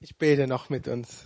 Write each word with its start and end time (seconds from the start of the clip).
Ich 0.00 0.16
bete 0.16 0.46
noch 0.46 0.70
mit 0.70 0.86
uns. 0.86 1.24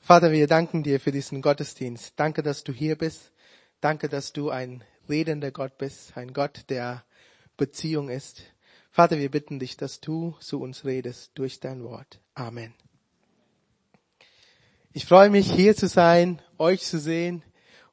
Vater, 0.00 0.32
wir 0.32 0.46
danken 0.46 0.82
dir 0.82 0.98
für 0.98 1.12
diesen 1.12 1.42
Gottesdienst. 1.42 2.14
Danke, 2.16 2.42
dass 2.42 2.64
du 2.64 2.72
hier 2.72 2.96
bist. 2.96 3.30
Danke, 3.82 4.08
dass 4.08 4.32
du 4.32 4.48
ein 4.48 4.82
redender 5.06 5.50
Gott 5.50 5.76
bist, 5.76 6.16
ein 6.16 6.32
Gott, 6.32 6.64
der 6.70 7.04
Beziehung 7.58 8.08
ist. 8.08 8.40
Vater, 8.90 9.18
wir 9.18 9.30
bitten 9.30 9.58
dich, 9.58 9.76
dass 9.76 10.00
du 10.00 10.34
zu 10.40 10.62
uns 10.62 10.86
redest 10.86 11.32
durch 11.34 11.60
dein 11.60 11.84
Wort. 11.84 12.20
Amen. 12.34 12.72
Ich 14.94 15.04
freue 15.04 15.28
mich, 15.28 15.52
hier 15.52 15.76
zu 15.76 15.88
sein, 15.88 16.40
euch 16.56 16.80
zu 16.84 16.98
sehen 16.98 17.42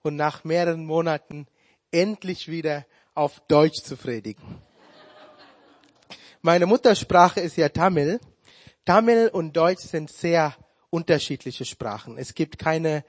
und 0.04 0.16
nach 0.16 0.46
mehreren 0.46 0.86
Monaten 0.86 1.48
endlich 1.92 2.48
wieder 2.48 2.86
auf 3.14 3.42
Deutsch 3.50 3.84
zu 3.84 3.98
predigen. 3.98 4.62
Meine 6.42 6.66
Muttersprache 6.66 7.42
ist 7.42 7.58
ja 7.58 7.68
Tamil 7.68 8.22
Tamil 8.86 9.30
und 9.32 9.56
Deutsch 9.56 9.84
sind 9.84 10.12
sehr 10.12 10.54
unterschiedliche 10.90 11.64
Sprachen. 11.64 12.18
Es 12.18 12.36
gibt 12.36 12.60
keine 12.60 13.06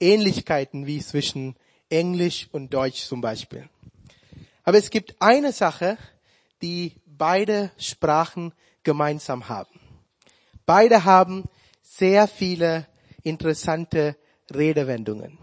Ähnlichkeiten 0.00 0.86
wie 0.86 1.00
zwischen 1.00 1.54
Englisch 1.90 2.48
und 2.50 2.72
Deutsch 2.72 3.02
zum 3.02 3.20
Beispiel. 3.20 3.68
Aber 4.64 4.78
es 4.78 4.88
gibt 4.88 5.16
eine 5.20 5.52
Sache, 5.52 5.98
die 6.62 6.94
beide 7.04 7.70
Sprachen 7.76 8.54
gemeinsam 8.84 9.50
haben. 9.50 9.78
Beide 10.64 11.04
haben 11.04 11.44
sehr 11.82 12.26
viele 12.26 12.86
interessante 13.22 14.16
Redewendungen. 14.50 15.38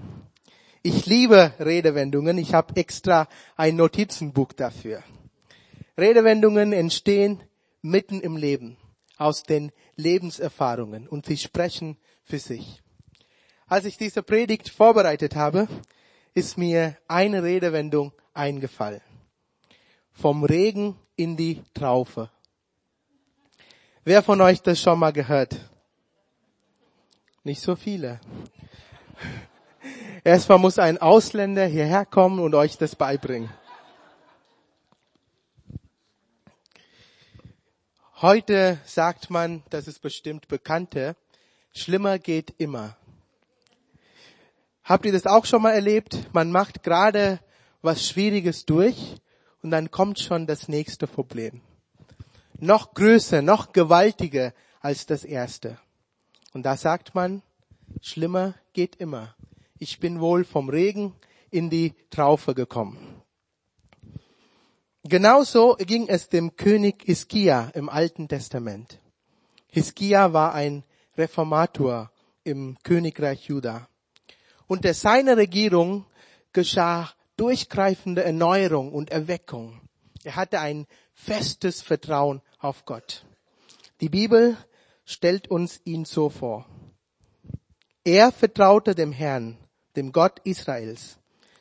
Ich 0.81 1.05
liebe 1.05 1.53
Redewendungen. 1.59 2.39
Ich 2.39 2.53
habe 2.53 2.75
extra 2.75 3.27
ein 3.55 3.75
Notizenbuch 3.75 4.53
dafür. 4.53 5.03
Redewendungen 5.95 6.73
entstehen 6.73 7.41
mitten 7.81 8.19
im 8.21 8.35
Leben 8.35 8.77
aus 9.17 9.43
den 9.43 9.71
Lebenserfahrungen 9.95 11.07
und 11.07 11.25
sie 11.25 11.37
sprechen 11.37 11.97
für 12.23 12.39
sich. 12.39 12.81
Als 13.67 13.85
ich 13.85 13.97
diese 13.97 14.21
Predigt 14.21 14.69
vorbereitet 14.69 15.35
habe, 15.35 15.67
ist 16.33 16.57
mir 16.57 16.97
eine 17.07 17.43
Redewendung 17.43 18.11
eingefallen. 18.33 19.01
Vom 20.11 20.43
Regen 20.43 20.95
in 21.15 21.35
die 21.35 21.63
Traufe. 21.73 22.29
Wer 24.03 24.21
von 24.21 24.39
euch 24.41 24.61
das 24.61 24.79
schon 24.79 24.99
mal 24.99 25.11
gehört? 25.11 25.57
Nicht 27.43 27.61
so 27.61 27.75
viele. 27.75 28.19
Erstmal 30.23 30.59
muss 30.59 30.77
ein 30.77 30.97
Ausländer 30.99 31.65
hierher 31.65 32.05
kommen 32.05 32.39
und 32.39 32.53
euch 32.53 32.77
das 32.77 32.95
beibringen. 32.95 33.49
Heute 38.21 38.79
sagt 38.85 39.29
man, 39.29 39.61
das 39.69 39.89
ist 39.89 40.01
bestimmt 40.01 40.47
bekannte, 40.47 41.17
schlimmer 41.73 42.17
geht 42.17 42.53
immer. 42.57 42.95
Habt 44.85 45.05
ihr 45.05 45.11
das 45.11 45.25
auch 45.25 45.43
schon 45.43 45.61
mal 45.61 45.73
erlebt? 45.73 46.29
Man 46.31 46.49
macht 46.49 46.81
gerade 46.81 47.41
was 47.81 48.07
Schwieriges 48.07 48.65
durch 48.65 49.17
und 49.61 49.71
dann 49.71 49.91
kommt 49.91 50.19
schon 50.19 50.47
das 50.47 50.69
nächste 50.69 51.07
Problem. 51.07 51.59
Noch 52.57 52.93
größer, 52.93 53.41
noch 53.41 53.73
gewaltiger 53.73 54.53
als 54.79 55.05
das 55.05 55.25
erste. 55.25 55.77
Und 56.53 56.63
da 56.63 56.77
sagt 56.77 57.15
man, 57.15 57.41
schlimmer 57.99 58.53
geht 58.71 58.95
immer. 58.95 59.35
Ich 59.77 59.99
bin 59.99 60.21
wohl 60.21 60.45
vom 60.45 60.69
Regen 60.69 61.13
in 61.51 61.69
die 61.69 61.93
Traufe 62.11 62.55
gekommen. 62.55 63.14
Genauso 65.07 65.75
ging 65.75 66.07
es 66.07 66.29
dem 66.29 66.55
König 66.55 67.03
Hiskia 67.05 67.69
im 67.75 67.89
Alten 67.89 68.27
Testament. 68.27 68.99
Hiskia 69.67 70.33
war 70.33 70.55
ein 70.55 70.83
Reformator 71.15 72.09
im 72.43 72.75
Königreich 72.81 73.45
Juda. 73.45 73.87
Unter 74.65 74.95
seiner 74.95 75.37
Regierung 75.37 76.07
geschah 76.53 77.11
durchgreifende 77.37 78.23
Erneuerung 78.23 78.93
und 78.93 79.11
Erweckung. 79.11 79.79
Er 80.23 80.37
hatte 80.37 80.59
ein 80.59 80.87
festes 81.13 81.83
Vertrauen 81.83 82.41
auf 82.57 82.83
Gott. 82.85 83.27
Die 84.01 84.09
Bibel 84.09 84.57
stellt 85.05 85.51
uns 85.51 85.81
ihn 85.83 86.05
so 86.05 86.31
vor. 86.31 86.65
Er 88.03 88.31
vertraute 88.31 88.95
dem 88.95 89.11
Herrn, 89.11 89.59
dem 89.95 90.11
Gott 90.11 90.39
Israels, 90.45 91.19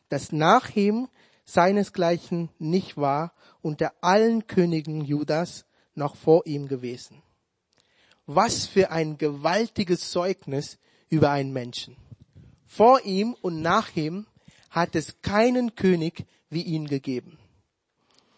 dass 0.08 0.32
nach 0.32 0.74
ihm 0.74 1.08
seinesgleichen 1.44 2.50
nicht 2.58 2.96
war 2.96 3.32
unter 3.62 3.92
allen 4.00 4.46
Königen 4.46 5.02
Judas 5.02 5.66
noch 5.94 6.16
vor 6.16 6.46
ihm 6.46 6.68
gewesen. 6.68 7.22
Was 8.26 8.66
für 8.66 8.90
ein 8.90 9.18
gewaltiges 9.18 10.10
Zeugnis 10.10 10.78
über 11.08 11.30
einen 11.30 11.52
Menschen. 11.52 11.96
Vor 12.66 13.04
ihm 13.04 13.34
und 13.40 13.60
nach 13.60 13.94
ihm 13.94 14.26
hat 14.70 14.96
es 14.96 15.20
keinen 15.20 15.74
König 15.74 16.26
wie 16.48 16.62
ihn 16.62 16.86
gegeben. 16.88 17.38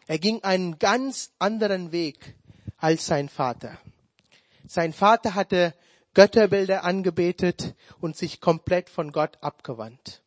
Er 0.07 0.19
ging 0.19 0.43
einen 0.45 0.79
ganz 0.79 1.33
anderen 1.39 1.93
Weg 1.93 2.37
als 2.77 3.07
sein 3.07 3.29
Vater. 3.29 3.79
Sein 4.67 4.93
Vater 4.93 5.35
hatte 5.35 5.75
Götterbilder 6.15 6.85
angebetet 6.85 7.75
und 8.01 8.17
sich 8.17 8.41
komplett 8.41 8.89
von 8.89 9.13
Gott 9.13 9.39
abgewandt. 9.43 10.23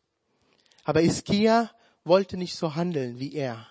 Aber 0.84 1.02
Iskia 1.02 1.70
wollte 2.04 2.36
nicht 2.36 2.56
so 2.56 2.74
handeln 2.74 3.18
wie 3.18 3.34
er. 3.34 3.66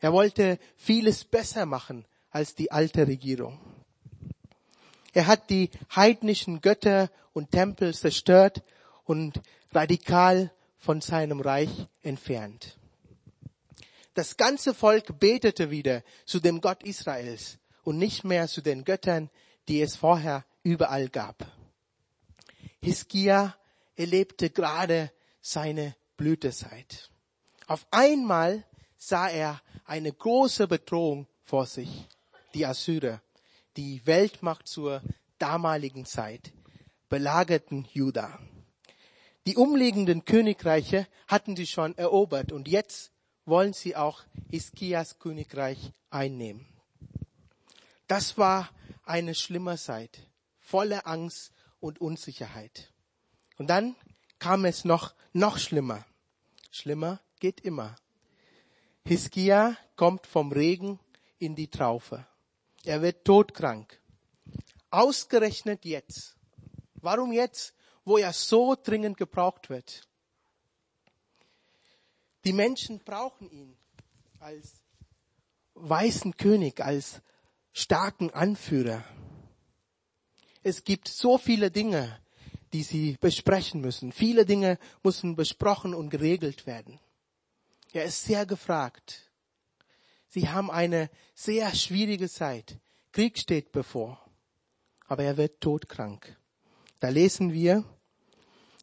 Er 0.00 0.12
wollte 0.12 0.58
vieles 0.76 1.24
besser 1.24 1.66
machen 1.66 2.04
als 2.30 2.54
die 2.54 2.70
alte 2.70 3.06
Regierung. 3.06 3.58
Er 5.12 5.26
hat 5.26 5.48
die 5.48 5.70
heidnischen 5.94 6.60
Götter 6.60 7.10
und 7.32 7.50
Tempel 7.50 7.94
zerstört 7.94 8.62
und 9.04 9.40
radikal 9.72 10.52
von 10.76 11.00
seinem 11.00 11.40
Reich 11.40 11.70
entfernt. 12.02 12.78
Das 14.14 14.36
ganze 14.36 14.74
Volk 14.74 15.18
betete 15.18 15.70
wieder 15.70 16.02
zu 16.24 16.40
dem 16.40 16.60
Gott 16.60 16.82
Israels 16.82 17.58
und 17.82 17.98
nicht 17.98 18.24
mehr 18.24 18.48
zu 18.48 18.60
den 18.60 18.84
Göttern, 18.84 19.30
die 19.68 19.80
es 19.80 19.96
vorher 19.96 20.44
überall 20.62 21.08
gab. 21.08 21.46
Hiskia 22.82 23.56
erlebte 23.96 24.50
gerade 24.50 25.10
seine 25.40 25.94
Blütezeit. 26.16 27.10
Auf 27.66 27.86
einmal 27.90 28.64
sah 28.96 29.28
er 29.28 29.60
eine 29.84 30.12
große 30.12 30.68
Bedrohung 30.68 31.26
vor 31.42 31.66
sich, 31.66 32.06
die 32.54 32.66
Assyrer, 32.66 33.20
die 33.76 34.06
Weltmacht 34.06 34.66
zur 34.68 35.02
damaligen 35.38 36.06
Zeit, 36.06 36.52
belagerten 37.08 37.86
Juda. 37.92 38.38
Die 39.46 39.56
umliegenden 39.56 40.24
Königreiche 40.24 41.06
hatten 41.28 41.54
sie 41.54 41.66
schon 41.66 41.96
erobert 41.96 42.50
und 42.50 42.66
jetzt 42.66 43.12
wollen 43.44 43.72
sie 43.72 43.94
auch 43.94 44.24
Hiskias 44.50 45.18
Königreich 45.18 45.92
einnehmen. 46.10 46.66
Das 48.08 48.38
war 48.38 48.70
eine 49.04 49.34
schlimme 49.34 49.76
Zeit, 49.76 50.26
voller 50.58 51.06
Angst 51.06 51.52
und 51.78 52.00
Unsicherheit. 52.00 52.92
Und 53.58 53.68
dann 53.68 53.94
kam 54.38 54.64
es 54.64 54.84
noch, 54.84 55.14
noch 55.32 55.58
schlimmer. 55.58 56.04
Schlimmer 56.70 57.20
geht 57.40 57.60
immer. 57.60 57.96
Hiskia 59.06 59.76
kommt 59.94 60.26
vom 60.26 60.52
Regen 60.52 60.98
in 61.38 61.54
die 61.54 61.68
Traufe. 61.68 62.26
Er 62.84 63.02
wird 63.02 63.24
todkrank. 63.24 64.00
Ausgerechnet 64.90 65.84
jetzt. 65.84 66.36
Warum 66.94 67.32
jetzt, 67.32 67.74
wo 68.04 68.18
er 68.18 68.32
so 68.32 68.74
dringend 68.74 69.16
gebraucht 69.16 69.70
wird? 69.70 70.08
Die 72.44 72.52
Menschen 72.52 73.00
brauchen 73.00 73.50
ihn 73.50 73.76
als 74.38 74.84
weißen 75.74 76.36
König, 76.36 76.80
als 76.80 77.20
starken 77.72 78.30
Anführer. 78.30 79.04
Es 80.62 80.84
gibt 80.84 81.08
so 81.08 81.38
viele 81.38 81.70
Dinge, 81.70 82.20
die 82.72 82.82
sie 82.82 83.16
besprechen 83.20 83.80
müssen. 83.80 84.12
Viele 84.12 84.44
Dinge 84.44 84.78
müssen 85.02 85.36
besprochen 85.36 85.94
und 85.94 86.10
geregelt 86.10 86.66
werden. 86.66 86.98
Er 87.92 88.04
ist 88.04 88.24
sehr 88.24 88.46
gefragt. 88.46 89.30
Sie 90.28 90.48
haben 90.48 90.70
eine 90.70 91.10
sehr 91.34 91.74
schwierige 91.74 92.28
Zeit. 92.28 92.78
Krieg 93.12 93.38
steht 93.38 93.72
bevor. 93.72 94.20
Aber 95.06 95.22
er 95.22 95.36
wird 95.36 95.60
todkrank. 95.60 96.36
Da 97.00 97.08
lesen 97.08 97.52
wir, 97.52 97.84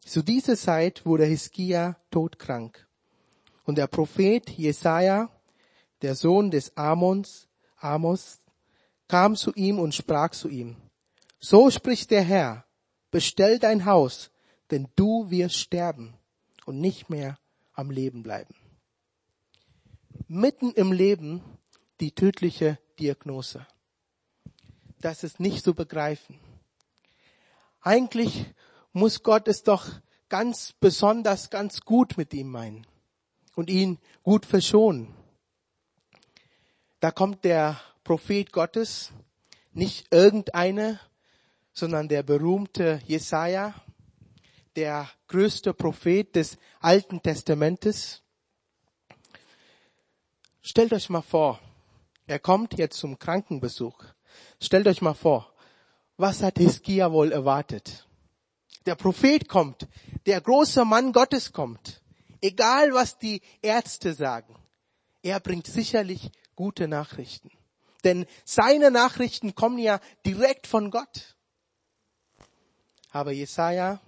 zu 0.04 0.22
dieser 0.22 0.56
Zeit 0.56 1.04
wurde 1.06 1.24
Hiskia 1.24 1.96
todkrank. 2.10 2.86
Und 3.64 3.78
der 3.78 3.86
Prophet 3.86 4.50
Jesaja, 4.50 5.30
der 6.02 6.14
Sohn 6.14 6.50
des 6.50 6.76
Amons, 6.76 7.48
Amos, 7.76 8.38
kam 9.08 9.36
zu 9.36 9.52
ihm 9.54 9.78
und 9.78 9.94
sprach 9.94 10.30
zu 10.30 10.48
ihm, 10.48 10.76
so 11.38 11.70
spricht 11.70 12.10
der 12.10 12.22
Herr, 12.22 12.63
bestell 13.14 13.58
dein 13.58 13.84
Haus, 13.84 14.30
denn 14.70 14.88
du 14.96 15.30
wirst 15.30 15.56
sterben 15.56 16.14
und 16.66 16.80
nicht 16.80 17.08
mehr 17.08 17.38
am 17.72 17.90
Leben 17.90 18.22
bleiben 18.22 18.54
mitten 20.28 20.72
im 20.72 20.92
Leben 20.92 21.42
die 22.00 22.12
tödliche 22.12 22.78
Diagnose. 22.98 23.66
dass 25.00 25.22
es 25.22 25.38
nicht 25.38 25.62
so 25.62 25.74
begreifen. 25.74 26.40
Eigentlich 27.82 28.46
muss 28.94 29.22
Gott 29.22 29.48
es 29.48 29.62
doch 29.62 29.86
ganz 30.30 30.72
besonders, 30.80 31.50
ganz 31.50 31.82
gut 31.82 32.16
mit 32.16 32.32
ihm 32.32 32.48
meinen 32.48 32.86
und 33.54 33.68
ihn 33.68 33.98
gut 34.22 34.46
verschonen. 34.46 35.14
Da 37.00 37.10
kommt 37.10 37.44
der 37.44 37.78
Prophet 38.02 38.50
Gottes, 38.50 39.12
nicht 39.72 40.10
irgendeine, 40.10 40.98
sondern 41.74 42.08
der 42.08 42.22
berühmte 42.22 43.02
Jesaja, 43.06 43.74
der 44.76 45.08
größte 45.28 45.74
Prophet 45.74 46.34
des 46.34 46.56
Alten 46.80 47.20
Testamentes. 47.20 48.22
Stellt 50.62 50.92
euch 50.92 51.10
mal 51.10 51.22
vor, 51.22 51.60
er 52.26 52.38
kommt 52.38 52.78
jetzt 52.78 52.98
zum 52.98 53.18
Krankenbesuch. 53.18 54.02
Stellt 54.60 54.86
euch 54.86 55.02
mal 55.02 55.14
vor, 55.14 55.52
was 56.16 56.42
hat 56.42 56.58
Hiskia 56.58 57.12
wohl 57.12 57.32
erwartet? 57.32 58.06
Der 58.86 58.94
Prophet 58.94 59.48
kommt, 59.48 59.88
der 60.26 60.40
große 60.40 60.84
Mann 60.84 61.12
Gottes 61.12 61.52
kommt. 61.52 62.02
Egal 62.40 62.92
was 62.92 63.18
die 63.18 63.42
Ärzte 63.62 64.14
sagen, 64.14 64.54
er 65.22 65.40
bringt 65.40 65.66
sicherlich 65.66 66.30
gute 66.54 66.86
Nachrichten. 66.86 67.50
Denn 68.04 68.26
seine 68.44 68.90
Nachrichten 68.90 69.54
kommen 69.54 69.78
ja 69.78 69.98
direkt 70.26 70.66
von 70.66 70.90
Gott. 70.90 71.33
Aber 73.14 73.30
Jesaja 73.30 74.00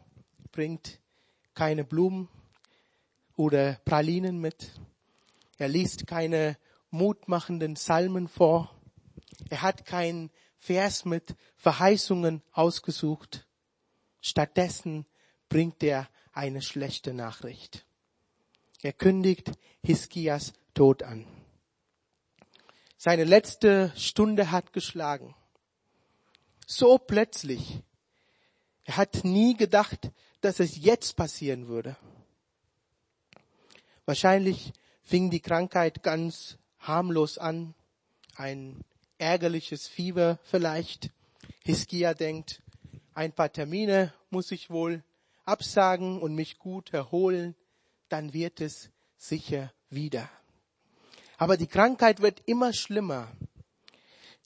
bringt 0.51 0.99
keine 1.55 1.85
Blumen 1.85 2.29
oder 3.37 3.75
Pralinen 3.85 4.41
mit. 4.41 4.73
Er 5.59 5.69
liest 5.69 6.09
keine 6.09 6.59
mutmachenden 6.91 7.75
Psalmen 7.75 8.27
vor. 8.27 8.75
Er 9.49 9.63
hat 9.63 9.85
keinen 9.85 10.33
Vers 10.59 11.05
mit 11.05 11.37
Verheißungen 11.55 12.43
ausgesucht. 12.51 13.47
Stattdessen 14.21 15.07
bringt 15.49 15.85
er 15.85 16.09
eine 16.33 16.61
schlechte 16.61 17.15
Nachricht. 17.15 17.87
Er 18.83 18.93
kündigt 18.93 19.53
Hiskias 19.85 20.53
Tod 20.75 21.05
an. 21.05 21.29
Seine 22.97 23.23
letzte 23.23 23.93
Stunde 23.95 24.51
hat 24.51 24.73
geschlagen. 24.73 25.37
So 26.67 26.99
plötzlich. 26.99 27.85
Er 28.87 28.97
hat 28.97 29.25
nie 29.25 29.57
gedacht, 29.57 30.13
dass 30.41 30.61
es 30.61 30.77
jetzt 30.77 31.17
passieren 31.17 31.67
würde. 31.67 31.97
Wahrscheinlich 34.05 34.73
fing 35.03 35.29
die 35.29 35.41
Krankheit 35.41 36.05
ganz 36.05 36.57
harmlos 36.79 37.37
an. 37.37 37.75
Ein 38.37 38.81
ärgerliches 39.19 39.89
Fieber 39.89 40.39
vielleicht. 40.45 41.11
Hiskia 41.65 42.15
denkt, 42.15 42.63
ein 43.13 43.33
paar 43.33 43.53
Termine 43.53 44.15
muss 44.31 44.53
ich 44.53 44.71
wohl 44.71 45.03
absagen 45.45 46.21
und 46.23 46.37
mich 46.37 46.59
gut 46.59 46.93
erholen, 46.93 47.57
dann 48.09 48.33
wird 48.33 48.61
es 48.61 48.91
sicher 49.17 49.73
wieder. 49.91 50.31
Aber 51.39 51.57
die 51.57 51.67
Krankheit 51.67 52.21
wird 52.21 52.41
immer 52.47 52.73
schlimmer. 52.73 53.33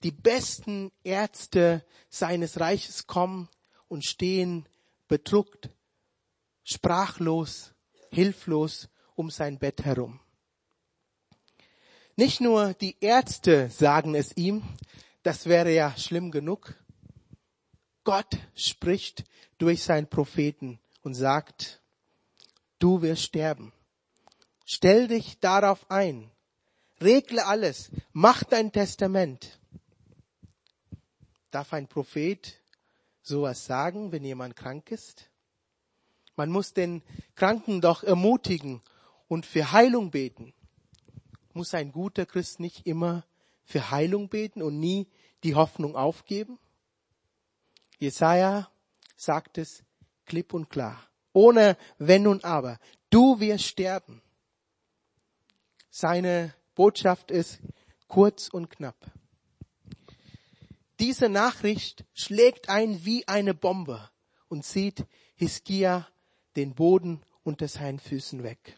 Die 0.01 0.11
besten 0.11 0.91
Ärzte 1.03 1.85
seines 2.09 2.59
Reiches 2.59 3.05
kommen 3.05 3.47
und 3.91 4.05
stehen 4.05 4.65
bedruckt, 5.09 5.69
sprachlos, 6.63 7.73
hilflos 8.09 8.87
um 9.15 9.29
sein 9.29 9.59
Bett 9.59 9.83
herum. 9.83 10.21
Nicht 12.15 12.39
nur 12.39 12.73
die 12.73 12.95
Ärzte 13.01 13.69
sagen 13.69 14.15
es 14.15 14.37
ihm, 14.37 14.63
das 15.23 15.45
wäre 15.45 15.73
ja 15.73 15.93
schlimm 15.97 16.31
genug. 16.31 16.73
Gott 18.05 18.37
spricht 18.55 19.25
durch 19.57 19.83
seinen 19.83 20.07
Propheten 20.07 20.79
und 21.01 21.13
sagt, 21.13 21.81
du 22.79 23.01
wirst 23.01 23.23
sterben. 23.23 23.73
Stell 24.65 25.09
dich 25.09 25.37
darauf 25.41 25.91
ein. 25.91 26.31
Regle 27.01 27.45
alles. 27.45 27.91
Mach 28.13 28.45
dein 28.45 28.71
Testament. 28.71 29.59
Darf 31.51 31.73
ein 31.73 31.89
Prophet 31.89 32.60
sowas 33.21 33.65
sagen, 33.65 34.11
wenn 34.11 34.23
jemand 34.23 34.55
krank 34.55 34.91
ist? 34.91 35.29
Man 36.35 36.49
muss 36.49 36.73
den 36.73 37.03
Kranken 37.35 37.81
doch 37.81 38.03
ermutigen 38.03 38.81
und 39.27 39.45
für 39.45 39.71
Heilung 39.71 40.11
beten. 40.11 40.53
Muss 41.53 41.73
ein 41.73 41.91
guter 41.91 42.25
Christ 42.25 42.59
nicht 42.59 42.87
immer 42.87 43.25
für 43.63 43.91
Heilung 43.91 44.29
beten 44.29 44.61
und 44.61 44.79
nie 44.79 45.07
die 45.43 45.55
Hoffnung 45.55 45.95
aufgeben? 45.95 46.57
Jesaja 47.99 48.69
sagt 49.15 49.57
es 49.57 49.83
klipp 50.25 50.53
und 50.53 50.69
klar. 50.69 51.01
Ohne 51.33 51.77
Wenn 51.97 52.27
und 52.27 52.43
Aber. 52.43 52.79
Du 53.09 53.39
wirst 53.39 53.65
sterben. 53.65 54.21
Seine 55.89 56.55
Botschaft 56.73 57.31
ist 57.31 57.59
kurz 58.07 58.47
und 58.47 58.69
knapp. 58.69 59.11
Diese 61.01 61.29
Nachricht 61.29 62.05
schlägt 62.13 62.69
ein 62.69 63.03
wie 63.03 63.27
eine 63.27 63.55
Bombe 63.55 64.07
und 64.49 64.63
zieht 64.63 65.07
Hiskia 65.33 66.07
den 66.55 66.75
Boden 66.75 67.23
unter 67.43 67.67
seinen 67.67 67.97
Füßen 67.97 68.43
weg. 68.43 68.77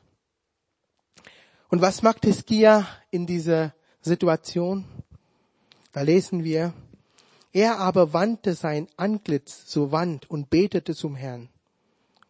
Und 1.68 1.82
was 1.82 2.02
macht 2.02 2.24
Hiskia 2.24 2.88
in 3.12 3.26
dieser 3.26 3.74
Situation? 4.00 4.86
Da 5.92 6.00
lesen 6.00 6.46
wir, 6.46 6.74
er 7.52 7.80
aber 7.80 8.14
wandte 8.14 8.54
sein 8.54 8.88
Antlitz 8.96 9.66
zur 9.66 9.92
Wand 9.92 10.30
und 10.30 10.50
betete 10.50 10.96
zum 10.96 11.18
Herrn 11.18 11.50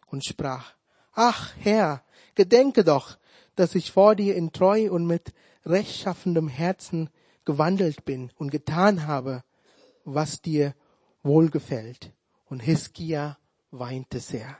und 0.08 0.24
sprach, 0.24 0.72
Ach 1.12 1.54
Herr, 1.60 2.02
gedenke 2.34 2.82
doch, 2.82 3.16
dass 3.54 3.76
ich 3.76 3.92
vor 3.92 4.16
dir 4.16 4.34
in 4.34 4.50
treu 4.50 4.90
und 4.90 5.06
mit 5.06 5.32
rechtschaffendem 5.64 6.48
Herzen 6.48 7.10
gewandelt 7.44 8.04
bin 8.04 8.32
und 8.38 8.50
getan 8.50 9.06
habe, 9.06 9.44
was 10.04 10.40
dir 10.40 10.74
wohlgefällt. 11.22 12.12
Und 12.46 12.60
Hiskia 12.60 13.38
weinte 13.70 14.20
sehr. 14.20 14.56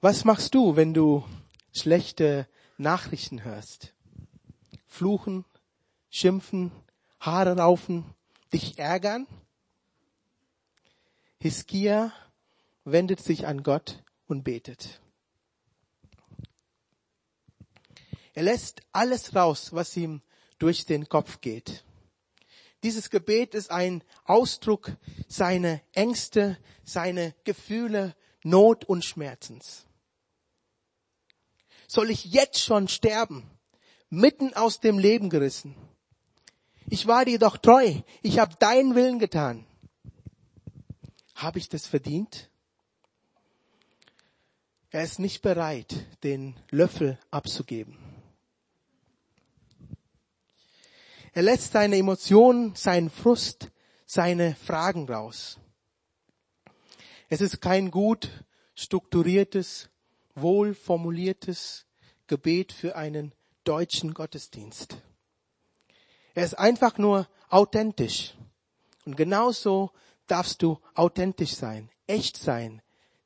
Was 0.00 0.24
machst 0.24 0.54
du, 0.54 0.76
wenn 0.76 0.94
du 0.94 1.24
schlechte 1.72 2.48
Nachrichten 2.76 3.44
hörst? 3.44 3.94
Fluchen, 4.86 5.44
schimpfen, 6.10 6.72
Haare 7.20 7.56
raufen, 7.56 8.04
dich 8.52 8.78
ärgern? 8.78 9.26
Hiskia 11.38 12.12
wendet 12.84 13.20
sich 13.20 13.46
an 13.46 13.62
Gott 13.62 14.02
und 14.26 14.44
betet. 14.44 15.00
Er 18.34 18.42
lässt 18.42 18.82
alles 18.92 19.34
raus, 19.34 19.72
was 19.72 19.96
ihm 19.96 20.22
durch 20.62 20.86
den 20.86 21.08
Kopf 21.08 21.40
geht. 21.40 21.84
Dieses 22.84 23.10
Gebet 23.10 23.54
ist 23.54 23.72
ein 23.72 24.04
Ausdruck 24.24 24.92
seiner 25.26 25.80
Ängste, 25.92 26.56
seiner 26.84 27.32
Gefühle, 27.42 28.14
Not 28.44 28.84
und 28.84 29.04
Schmerzens. 29.04 29.86
Soll 31.88 32.10
ich 32.10 32.26
jetzt 32.26 32.60
schon 32.60 32.86
sterben, 32.86 33.50
mitten 34.08 34.54
aus 34.54 34.78
dem 34.78 35.00
Leben 35.00 35.30
gerissen? 35.30 35.74
Ich 36.88 37.08
war 37.08 37.24
dir 37.24 37.40
doch 37.40 37.56
treu, 37.56 37.94
ich 38.22 38.38
habe 38.38 38.54
deinen 38.60 38.94
Willen 38.94 39.18
getan. 39.18 39.66
Habe 41.34 41.58
ich 41.58 41.68
das 41.68 41.86
verdient? 41.88 42.50
Er 44.90 45.02
ist 45.02 45.18
nicht 45.18 45.42
bereit, 45.42 46.06
den 46.22 46.54
Löffel 46.70 47.18
abzugeben. 47.30 48.01
Er 51.34 51.42
lässt 51.42 51.72
seine 51.72 51.96
Emotionen, 51.96 52.74
seinen 52.74 53.08
Frust, 53.08 53.70
seine 54.04 54.54
Fragen 54.54 55.08
raus. 55.08 55.58
Es 57.30 57.40
ist 57.40 57.62
kein 57.62 57.90
gut 57.90 58.28
strukturiertes, 58.74 59.88
wohlformuliertes 60.34 61.86
Gebet 62.26 62.72
für 62.72 62.96
einen 62.96 63.32
deutschen 63.64 64.12
Gottesdienst. 64.12 64.98
Er 66.34 66.44
ist 66.44 66.58
einfach 66.58 66.98
nur 66.98 67.26
authentisch. 67.48 68.34
Und 69.06 69.16
genauso 69.16 69.90
darfst 70.26 70.62
du 70.62 70.78
authentisch 70.94 71.54
sein, 71.54 71.90
echt 72.06 72.36
sein, 72.36 72.82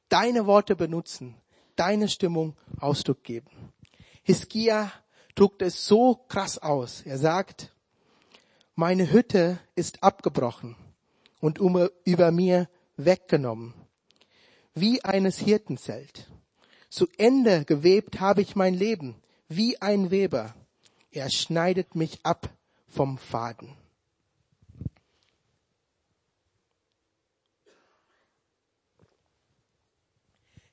deine 0.08 0.46
Worte 0.46 0.76
benutzen, 0.76 1.34
deine 1.74 2.08
Stimmung 2.08 2.56
Ausdruck 2.78 3.24
geben. 3.24 3.72
Hiskia 4.22 4.92
druckt 5.34 5.62
es 5.62 5.86
so 5.86 6.14
krass 6.28 6.58
aus. 6.58 7.02
Er 7.02 7.18
sagt, 7.18 7.75
meine 8.76 9.10
Hütte 9.10 9.58
ist 9.74 10.02
abgebrochen 10.02 10.76
und 11.40 11.58
über 11.58 12.30
mir 12.30 12.68
weggenommen, 12.98 13.72
wie 14.74 15.02
eines 15.02 15.38
Hirtenzelt. 15.38 16.30
Zu 16.90 17.08
Ende 17.16 17.64
gewebt 17.64 18.20
habe 18.20 18.42
ich 18.42 18.54
mein 18.54 18.74
Leben, 18.74 19.16
wie 19.48 19.80
ein 19.80 20.10
Weber. 20.10 20.54
Er 21.10 21.30
schneidet 21.30 21.94
mich 21.94 22.20
ab 22.22 22.50
vom 22.86 23.16
Faden. 23.16 23.74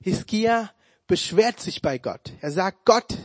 Hiskia 0.01 0.69
beschwert 1.07 1.61
sich 1.61 1.81
bei 1.81 1.97
Gott. 1.97 2.33
Er 2.41 2.51
sagt, 2.51 2.85
Gott, 2.85 3.17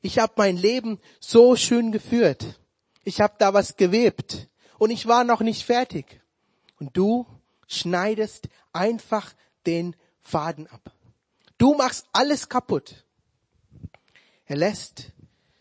ich 0.00 0.18
habe 0.18 0.32
mein 0.36 0.56
Leben 0.56 0.98
so 1.20 1.56
schön 1.56 1.92
geführt. 1.92 2.58
Ich 3.04 3.20
habe 3.20 3.34
da 3.38 3.52
was 3.52 3.76
gewebt 3.76 4.48
und 4.78 4.90
ich 4.90 5.06
war 5.06 5.24
noch 5.24 5.40
nicht 5.40 5.64
fertig. 5.64 6.20
Und 6.78 6.96
du 6.96 7.26
schneidest 7.68 8.48
einfach 8.72 9.34
den 9.66 9.94
Faden 10.20 10.66
ab. 10.66 10.92
Du 11.58 11.74
machst 11.74 12.06
alles 12.12 12.48
kaputt. 12.48 13.04
Er 14.46 14.56
lässt 14.56 15.12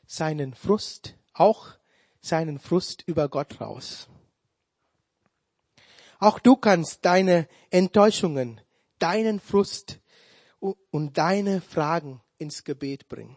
seinen 0.06 0.54
Frust, 0.54 1.16
auch 1.34 1.68
seinen 2.22 2.60
Frust 2.60 3.04
über 3.06 3.30
Gott 3.30 3.60
raus. 3.62 4.08
Auch 6.20 6.40
du 6.40 6.56
kannst 6.56 7.04
deine 7.06 7.48
Enttäuschungen, 7.70 8.62
deinen 9.00 9.40
Frust 9.40 10.00
und 10.60 11.18
deine 11.18 11.60
Fragen 11.60 12.22
ins 12.38 12.64
Gebet 12.64 13.10
bringen. 13.10 13.36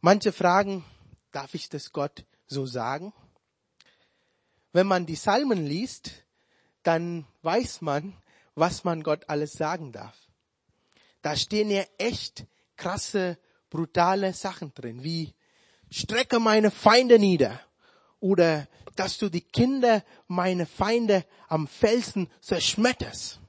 Manche 0.00 0.32
fragen, 0.32 0.84
darf 1.30 1.54
ich 1.54 1.68
das 1.68 1.92
Gott 1.92 2.24
so 2.50 2.66
sagen? 2.66 3.14
Wenn 4.72 4.86
man 4.86 5.06
die 5.06 5.14
Psalmen 5.14 5.66
liest, 5.66 6.24
dann 6.82 7.26
weiß 7.42 7.80
man, 7.80 8.14
was 8.54 8.84
man 8.84 9.02
Gott 9.02 9.28
alles 9.28 9.52
sagen 9.52 9.92
darf. 9.92 10.16
Da 11.22 11.36
stehen 11.36 11.70
ja 11.70 11.84
echt 11.98 12.46
krasse, 12.76 13.38
brutale 13.70 14.32
Sachen 14.32 14.74
drin, 14.74 15.02
wie 15.02 15.34
strecke 15.90 16.40
meine 16.40 16.70
Feinde 16.70 17.18
nieder 17.18 17.60
oder 18.18 18.68
dass 18.96 19.18
du 19.18 19.28
die 19.28 19.40
Kinder 19.40 20.04
meine 20.26 20.66
Feinde 20.66 21.24
am 21.48 21.66
Felsen 21.68 22.28
zerschmetterst. 22.40 23.40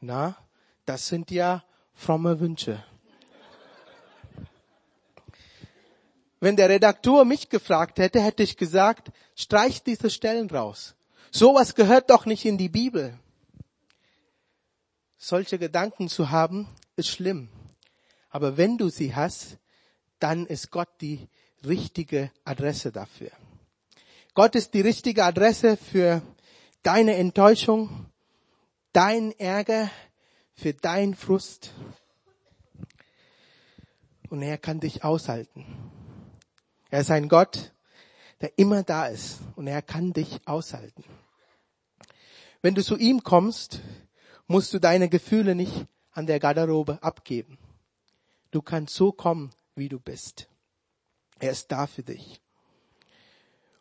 Na, 0.00 0.36
das 0.84 1.06
sind 1.06 1.30
ja 1.30 1.64
fromme 1.94 2.40
Wünsche. 2.40 2.82
Wenn 6.40 6.56
der 6.56 6.68
Redakteur 6.68 7.24
mich 7.24 7.48
gefragt 7.48 7.98
hätte, 7.98 8.20
hätte 8.20 8.42
ich 8.42 8.56
gesagt, 8.56 9.10
streich 9.34 9.82
diese 9.82 10.10
Stellen 10.10 10.50
raus. 10.50 10.94
Sowas 11.30 11.74
gehört 11.74 12.10
doch 12.10 12.26
nicht 12.26 12.44
in 12.44 12.58
die 12.58 12.68
Bibel. 12.68 13.18
Solche 15.16 15.58
Gedanken 15.58 16.08
zu 16.08 16.30
haben, 16.30 16.68
ist 16.96 17.08
schlimm. 17.08 17.48
Aber 18.28 18.56
wenn 18.56 18.76
du 18.76 18.90
sie 18.90 19.14
hast, 19.14 19.58
dann 20.18 20.46
ist 20.46 20.70
Gott 20.70 20.88
die 21.00 21.28
richtige 21.64 22.30
Adresse 22.44 22.92
dafür. 22.92 23.30
Gott 24.34 24.54
ist 24.54 24.74
die 24.74 24.82
richtige 24.82 25.24
Adresse 25.24 25.78
für 25.78 26.20
deine 26.82 27.16
Enttäuschung, 27.16 28.06
dein 28.92 29.32
Ärger, 29.38 29.90
für 30.52 30.74
dein 30.74 31.14
Frust. 31.14 31.72
Und 34.28 34.42
er 34.42 34.58
kann 34.58 34.80
dich 34.80 35.02
aushalten. 35.04 35.64
Er 36.96 37.02
ist 37.02 37.10
ein 37.10 37.28
Gott, 37.28 37.74
der 38.40 38.58
immer 38.58 38.82
da 38.82 39.04
ist 39.04 39.40
und 39.54 39.66
er 39.66 39.82
kann 39.82 40.14
dich 40.14 40.40
aushalten. 40.46 41.04
Wenn 42.62 42.74
du 42.74 42.82
zu 42.82 42.96
ihm 42.96 43.22
kommst, 43.22 43.82
musst 44.46 44.72
du 44.72 44.78
deine 44.78 45.10
Gefühle 45.10 45.54
nicht 45.54 45.84
an 46.12 46.26
der 46.26 46.40
Garderobe 46.40 47.02
abgeben. 47.02 47.58
Du 48.50 48.62
kannst 48.62 48.94
so 48.94 49.12
kommen, 49.12 49.52
wie 49.74 49.90
du 49.90 50.00
bist. 50.00 50.48
Er 51.38 51.50
ist 51.50 51.70
da 51.70 51.86
für 51.86 52.02
dich. 52.02 52.40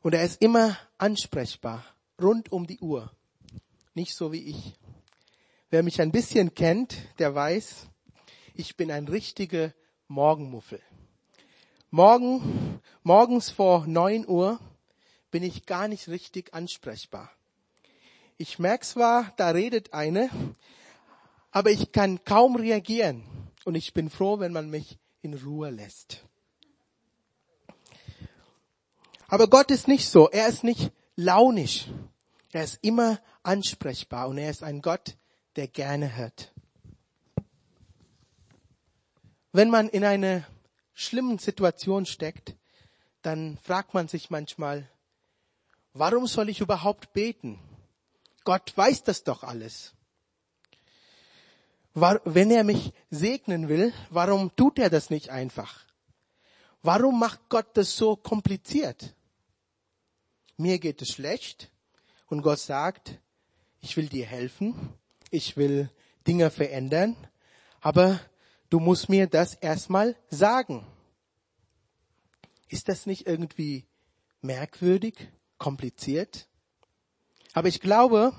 Und 0.01 0.13
er 0.13 0.25
ist 0.25 0.41
immer 0.41 0.77
ansprechbar, 0.97 1.85
rund 2.21 2.51
um 2.51 2.67
die 2.67 2.79
Uhr. 2.79 3.13
Nicht 3.93 4.13
so 4.13 4.33
wie 4.33 4.43
ich. 4.43 4.77
Wer 5.69 5.83
mich 5.83 6.01
ein 6.01 6.11
bisschen 6.11 6.53
kennt, 6.53 6.97
der 7.17 7.33
weiß, 7.33 7.87
ich 8.55 8.75
bin 8.75 8.91
ein 8.91 9.07
richtiger 9.07 9.73
Morgenmuffel. 10.09 10.81
Morgen, 11.95 12.81
morgens 13.03 13.49
vor 13.49 13.87
neun 13.87 14.27
Uhr 14.27 14.59
bin 15.31 15.43
ich 15.43 15.65
gar 15.65 15.87
nicht 15.87 16.09
richtig 16.09 16.53
ansprechbar. 16.53 17.31
Ich 18.35 18.59
merke 18.59 18.85
zwar, 18.85 19.31
da 19.37 19.51
redet 19.51 19.93
eine, 19.93 20.29
aber 21.51 21.71
ich 21.71 21.93
kann 21.93 22.21
kaum 22.25 22.57
reagieren. 22.57 23.23
Und 23.63 23.75
ich 23.75 23.93
bin 23.93 24.09
froh, 24.09 24.39
wenn 24.39 24.51
man 24.51 24.69
mich 24.69 24.99
in 25.21 25.35
Ruhe 25.35 25.69
lässt. 25.69 26.25
Aber 29.29 29.47
Gott 29.47 29.71
ist 29.71 29.87
nicht 29.87 30.09
so. 30.09 30.29
Er 30.29 30.49
ist 30.49 30.65
nicht 30.65 30.91
launisch. 31.15 31.87
Er 32.51 32.65
ist 32.65 32.77
immer 32.81 33.21
ansprechbar 33.41 34.27
und 34.27 34.37
er 34.37 34.49
ist 34.49 34.63
ein 34.63 34.81
Gott, 34.81 35.15
der 35.55 35.69
gerne 35.69 36.17
hört. 36.17 36.51
Wenn 39.53 39.69
man 39.69 39.87
in 39.87 40.03
einer 40.03 40.43
schlimmen 40.95 41.37
Situation 41.37 42.07
steckt, 42.07 42.55
dann 43.21 43.57
fragt 43.57 43.93
man 43.93 44.07
sich 44.07 44.31
manchmal, 44.31 44.89
warum 45.93 46.25
soll 46.25 46.49
ich 46.49 46.61
überhaupt 46.61 47.13
beten? 47.13 47.59
Gott 48.43 48.75
weiß 48.75 49.03
das 49.03 49.23
doch 49.23 49.43
alles. 49.43 49.93
Wenn 51.93 52.51
er 52.51 52.63
mich 52.63 52.93
segnen 53.09 53.69
will, 53.69 53.93
warum 54.09 54.55
tut 54.55 54.79
er 54.79 54.89
das 54.89 55.09
nicht 55.09 55.29
einfach? 55.29 55.85
Warum 56.81 57.19
macht 57.19 57.49
Gott 57.49 57.77
das 57.77 57.95
so 57.95 58.15
kompliziert? 58.15 59.15
Mir 60.57 60.79
geht 60.79 61.01
es 61.01 61.09
schlecht 61.09 61.71
und 62.27 62.41
Gott 62.41 62.59
sagt, 62.59 63.19
ich 63.81 63.97
will 63.97 64.07
dir 64.07 64.25
helfen, 64.25 64.93
ich 65.31 65.57
will 65.57 65.89
Dinge 66.27 66.51
verändern, 66.51 67.15
aber 67.81 68.19
du 68.75 68.81
musst 68.81 69.07
mir 69.07 69.27
das 69.27 69.53
erstmal 69.53 70.17
sagen. 70.29 70.85
Ist 72.67 72.89
das 72.89 73.05
nicht 73.05 73.25
irgendwie 73.25 73.85
merkwürdig, 74.41 75.29
kompliziert? 75.57 76.49
Aber 77.53 77.69
ich 77.69 77.79
glaube, 77.79 78.33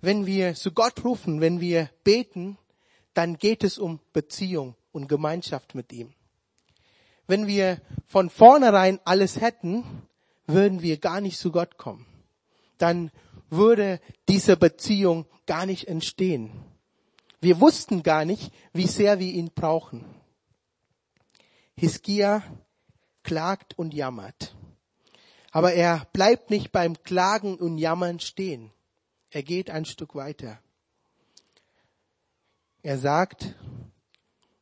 wenn 0.00 0.24
wir 0.24 0.54
zu 0.54 0.72
Gott 0.72 1.04
rufen, 1.04 1.42
wenn 1.42 1.60
wir 1.60 1.90
beten, 2.04 2.56
dann 3.12 3.36
geht 3.36 3.62
es 3.62 3.76
um 3.76 4.00
Beziehung 4.14 4.76
und 4.92 5.08
Gemeinschaft 5.08 5.74
mit 5.74 5.92
ihm. 5.92 6.14
Wenn 7.26 7.46
wir 7.46 7.82
von 8.06 8.30
vornherein 8.30 8.98
alles 9.04 9.42
hätten, 9.42 9.84
würden 10.46 10.80
wir 10.80 10.96
gar 10.96 11.20
nicht 11.20 11.38
zu 11.38 11.52
Gott 11.52 11.76
kommen. 11.76 12.06
Dann 12.78 13.10
würde 13.50 14.00
diese 14.26 14.56
Beziehung 14.56 15.26
gar 15.44 15.66
nicht 15.66 15.86
entstehen. 15.86 16.50
Wir 17.40 17.60
wussten 17.60 18.02
gar 18.02 18.24
nicht, 18.24 18.52
wie 18.72 18.86
sehr 18.86 19.18
wir 19.18 19.32
ihn 19.32 19.50
brauchen. 19.54 20.04
Hiskia 21.76 22.42
klagt 23.22 23.78
und 23.78 23.94
jammert. 23.94 24.54
Aber 25.50 25.72
er 25.72 26.06
bleibt 26.12 26.50
nicht 26.50 26.70
beim 26.70 27.02
Klagen 27.02 27.56
und 27.56 27.78
Jammern 27.78 28.20
stehen. 28.20 28.70
Er 29.30 29.42
geht 29.42 29.70
ein 29.70 29.84
Stück 29.84 30.14
weiter. 30.14 30.60
Er 32.82 32.98
sagt, 32.98 33.54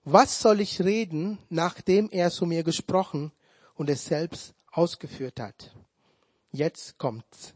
was 0.04 0.40
soll 0.40 0.60
ich 0.60 0.80
reden, 0.80 1.38
nachdem 1.50 2.08
er 2.10 2.30
zu 2.30 2.46
mir 2.46 2.62
gesprochen 2.62 3.32
und 3.74 3.90
es 3.90 4.06
selbst 4.06 4.54
ausgeführt 4.70 5.40
hat? 5.40 5.74
Jetzt 6.50 6.98
kommt's. 6.98 7.54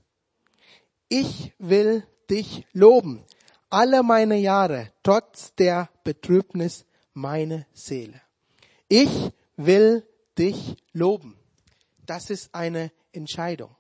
Ich 1.09 1.53
will 1.59 2.07
dich 2.29 2.67
loben, 2.73 3.25
alle 3.73 4.03
meine 4.03 4.37
Jahre, 4.37 4.93
trotz 5.03 5.55
der 5.55 5.89
Betrübnis 6.05 6.85
meine 7.15 7.67
Seele. 7.73 8.21
Ich 8.89 9.31
will 9.57 10.07
dich 10.39 10.77
loben. 10.93 11.39
Das 12.05 12.29
ist 12.29 12.55
eine 12.55 12.93
Entscheidung. 13.13 13.75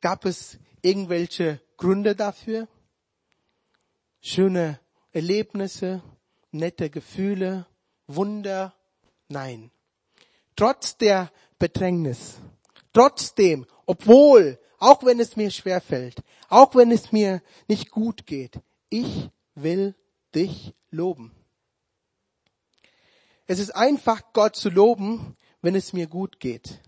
Gab 0.00 0.24
es 0.24 0.58
irgendwelche 0.82 1.60
Gründe 1.76 2.16
dafür? 2.16 2.66
Schöne 4.20 4.80
Erlebnisse, 5.12 6.02
nette 6.50 6.90
Gefühle, 6.90 7.66
Wunder? 8.08 8.74
Nein. 9.28 9.70
Trotz 10.56 10.96
der 10.96 11.30
Bedrängnis, 11.60 12.38
trotzdem, 12.92 13.66
obwohl 13.84 14.58
auch 14.78 15.04
wenn 15.04 15.20
es 15.20 15.36
mir 15.36 15.50
schwer 15.50 15.80
fällt, 15.80 16.22
auch 16.48 16.74
wenn 16.74 16.90
es 16.90 17.12
mir 17.12 17.42
nicht 17.68 17.90
gut 17.90 18.26
geht. 18.26 18.60
Ich 18.88 19.30
will 19.54 19.94
dich 20.34 20.74
loben. 20.90 21.32
Es 23.46 23.58
ist 23.58 23.70
einfach, 23.70 24.32
Gott 24.32 24.56
zu 24.56 24.70
loben, 24.70 25.36
wenn 25.62 25.74
es 25.74 25.92
mir 25.92 26.06
gut 26.06 26.40
geht, 26.40 26.80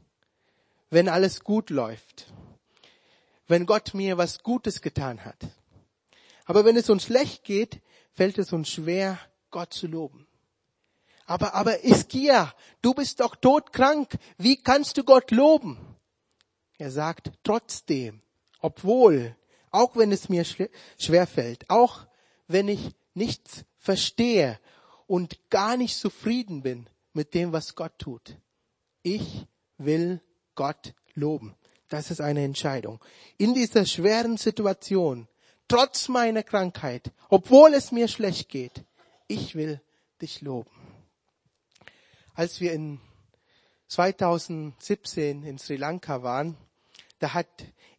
wenn 0.91 1.09
alles 1.09 1.45
gut 1.45 1.71
läuft, 1.71 2.33
wenn 3.47 3.67
Gott 3.67 3.95
mir 3.95 4.19
was 4.19 4.43
Gutes 4.43 4.81
getan 4.81 5.25
hat. 5.25 5.39
Aber 6.45 6.65
wenn 6.65 6.77
es 6.77 6.91
uns 6.91 7.05
schlecht 7.05 7.45
geht, 7.45 7.81
fällt 8.13 8.39
es 8.39 8.53
uns 8.53 8.69
schwer, 8.69 9.19
Gott 9.51 9.73
zu 9.73 9.87
loben. 9.87 10.27
Aber, 11.27 11.55
aber 11.55 11.85
Iskia, 11.85 12.55
du 12.81 12.95
bist 12.95 13.21
doch 13.21 13.37
todkrank. 13.37 14.17
Wie 14.39 14.57
kannst 14.57 14.97
du 14.97 15.05
Gott 15.05 15.31
loben? 15.31 15.79
Er 16.79 16.91
sagt, 16.91 17.33
trotzdem, 17.43 18.23
obwohl, 18.61 19.37
auch 19.71 19.97
wenn 19.97 20.13
es 20.13 20.29
mir 20.29 20.45
schwer 20.45 21.27
fällt, 21.27 21.69
auch 21.69 22.07
wenn 22.47 22.69
ich 22.69 22.95
nichts 23.15 23.65
verstehe 23.77 24.59
und 25.07 25.39
gar 25.51 25.77
nicht 25.77 25.99
zufrieden 25.99 26.63
bin 26.63 26.89
mit 27.13 27.35
dem, 27.35 27.53
was 27.53 27.75
Gott 27.75 27.99
tut. 27.99 28.37
Ich 29.03 29.47
will 29.77 30.21
Gott 30.55 30.95
loben. 31.15 31.55
Das 31.89 32.11
ist 32.11 32.21
eine 32.21 32.45
Entscheidung. 32.45 33.01
In 33.39 33.55
dieser 33.55 33.87
schweren 33.87 34.37
Situation, 34.37 35.27
trotz 35.67 36.09
meiner 36.09 36.43
Krankheit, 36.43 37.11
obwohl 37.29 37.75
es 37.75 37.93
mir 37.93 38.09
schlecht 38.09 38.49
geht, 38.51 38.85
ich 39.27 39.55
will 39.55 39.81
dich 40.21 40.43
loben. 40.43 40.71
Als 42.35 42.61
wir 42.61 42.73
in 42.73 43.01
2017 43.89 45.43
in 45.43 45.59
Sri 45.59 45.77
Lanka 45.77 46.23
waren, 46.23 46.57
da 47.19 47.35
hat 47.35 47.49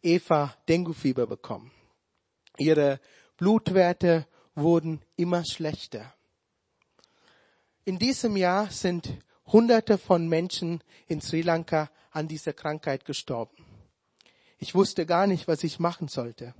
Eva 0.02 0.54
Dengue-Fieber 0.68 1.26
bekommen. 1.26 1.70
Ihre 2.58 3.00
Blutwerte 3.36 4.26
wurden 4.54 5.00
immer 5.16 5.44
schlechter. 5.44 6.14
In 7.84 7.98
diesem 7.98 8.36
Jahr 8.36 8.70
sind 8.70 9.08
Hunderte 9.46 9.98
von 9.98 10.28
Menschen 10.28 10.82
in 11.06 11.20
Sri 11.20 11.42
Lanka 11.42 11.90
an 12.10 12.28
dieser 12.28 12.52
Krankheit 12.52 13.04
gestorben. 13.04 13.64
Ich 14.58 14.74
wusste 14.74 15.06
gar 15.06 15.26
nicht, 15.26 15.48
was 15.48 15.64
ich 15.64 15.80
machen 15.80 16.08
sollte. 16.08 16.54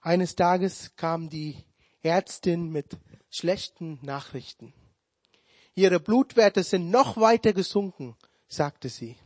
Eines 0.00 0.36
Tages 0.36 0.96
kam 0.96 1.28
die 1.28 1.56
Ärztin 2.02 2.70
mit 2.70 2.96
schlechten 3.30 3.98
Nachrichten. 4.02 4.72
Ihre 5.74 6.00
Blutwerte 6.00 6.62
sind 6.62 6.90
noch 6.90 7.16
weiter 7.16 7.52
gesunken, 7.52 8.16
sagte 8.48 8.88
sie. 8.88 9.16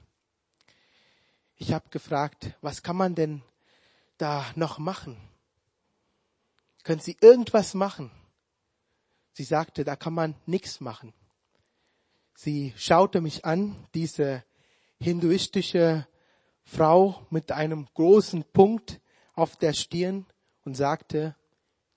Ich 1.61 1.73
habe 1.73 1.89
gefragt, 1.91 2.55
was 2.63 2.85
kann 2.85 2.97
man 2.97 3.17
denn 3.17 3.43
da 4.17 4.47
noch 4.55 4.79
machen? 4.79 5.17
Können 6.85 7.01
Sie 7.01 7.17
irgendwas 7.21 7.75
machen? 7.75 8.11
Sie 9.33 9.43
sagte, 9.43 9.85
da 9.85 9.97
kann 9.97 10.15
man 10.15 10.37
nichts 10.47 10.81
machen. 10.81 11.13
Sie 12.35 12.73
schaute 12.77 13.21
mich 13.21 13.45
an, 13.45 13.75
diese 13.93 14.45
hinduistische 15.01 16.07
Frau 16.63 17.27
mit 17.31 17.51
einem 17.51 17.89
großen 17.95 18.45
Punkt 18.53 19.01
auf 19.35 19.57
der 19.57 19.73
Stirn 19.73 20.27
und 20.65 20.77
sagte, 20.77 21.35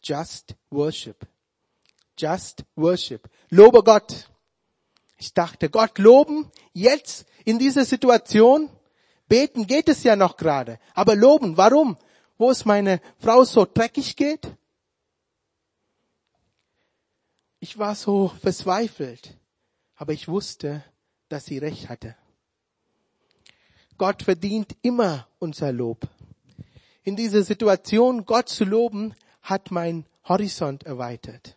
just 0.03 0.55
worship. 0.71 1.27
Just 2.17 2.63
worship. 2.75 3.29
Lobe 3.49 3.83
Gott. 3.83 4.29
Ich 5.17 5.35
dachte, 5.35 5.69
Gott 5.69 5.99
loben, 5.99 6.51
jetzt 6.73 7.27
in 7.45 7.59
dieser 7.59 7.85
Situation, 7.85 8.71
beten 9.31 9.65
geht 9.65 9.87
es 9.87 10.03
ja 10.03 10.17
noch 10.17 10.35
gerade, 10.35 10.77
aber 10.93 11.15
loben, 11.15 11.55
warum? 11.55 11.97
Wo 12.37 12.51
es 12.51 12.65
meine 12.65 12.99
Frau 13.17 13.45
so 13.45 13.65
dreckig 13.65 14.17
geht? 14.17 14.45
Ich 17.61 17.77
war 17.77 17.95
so 17.95 18.27
verzweifelt, 18.41 19.37
aber 19.95 20.11
ich 20.11 20.27
wusste, 20.27 20.83
dass 21.29 21.45
sie 21.45 21.59
recht 21.59 21.87
hatte. 21.87 22.17
Gott 23.97 24.23
verdient 24.23 24.75
immer 24.81 25.29
unser 25.39 25.71
Lob. 25.71 26.09
In 27.03 27.15
dieser 27.15 27.43
Situation, 27.43 28.25
Gott 28.25 28.49
zu 28.49 28.65
loben, 28.65 29.15
hat 29.43 29.71
mein 29.71 30.05
Horizont 30.27 30.83
erweitert. 30.83 31.55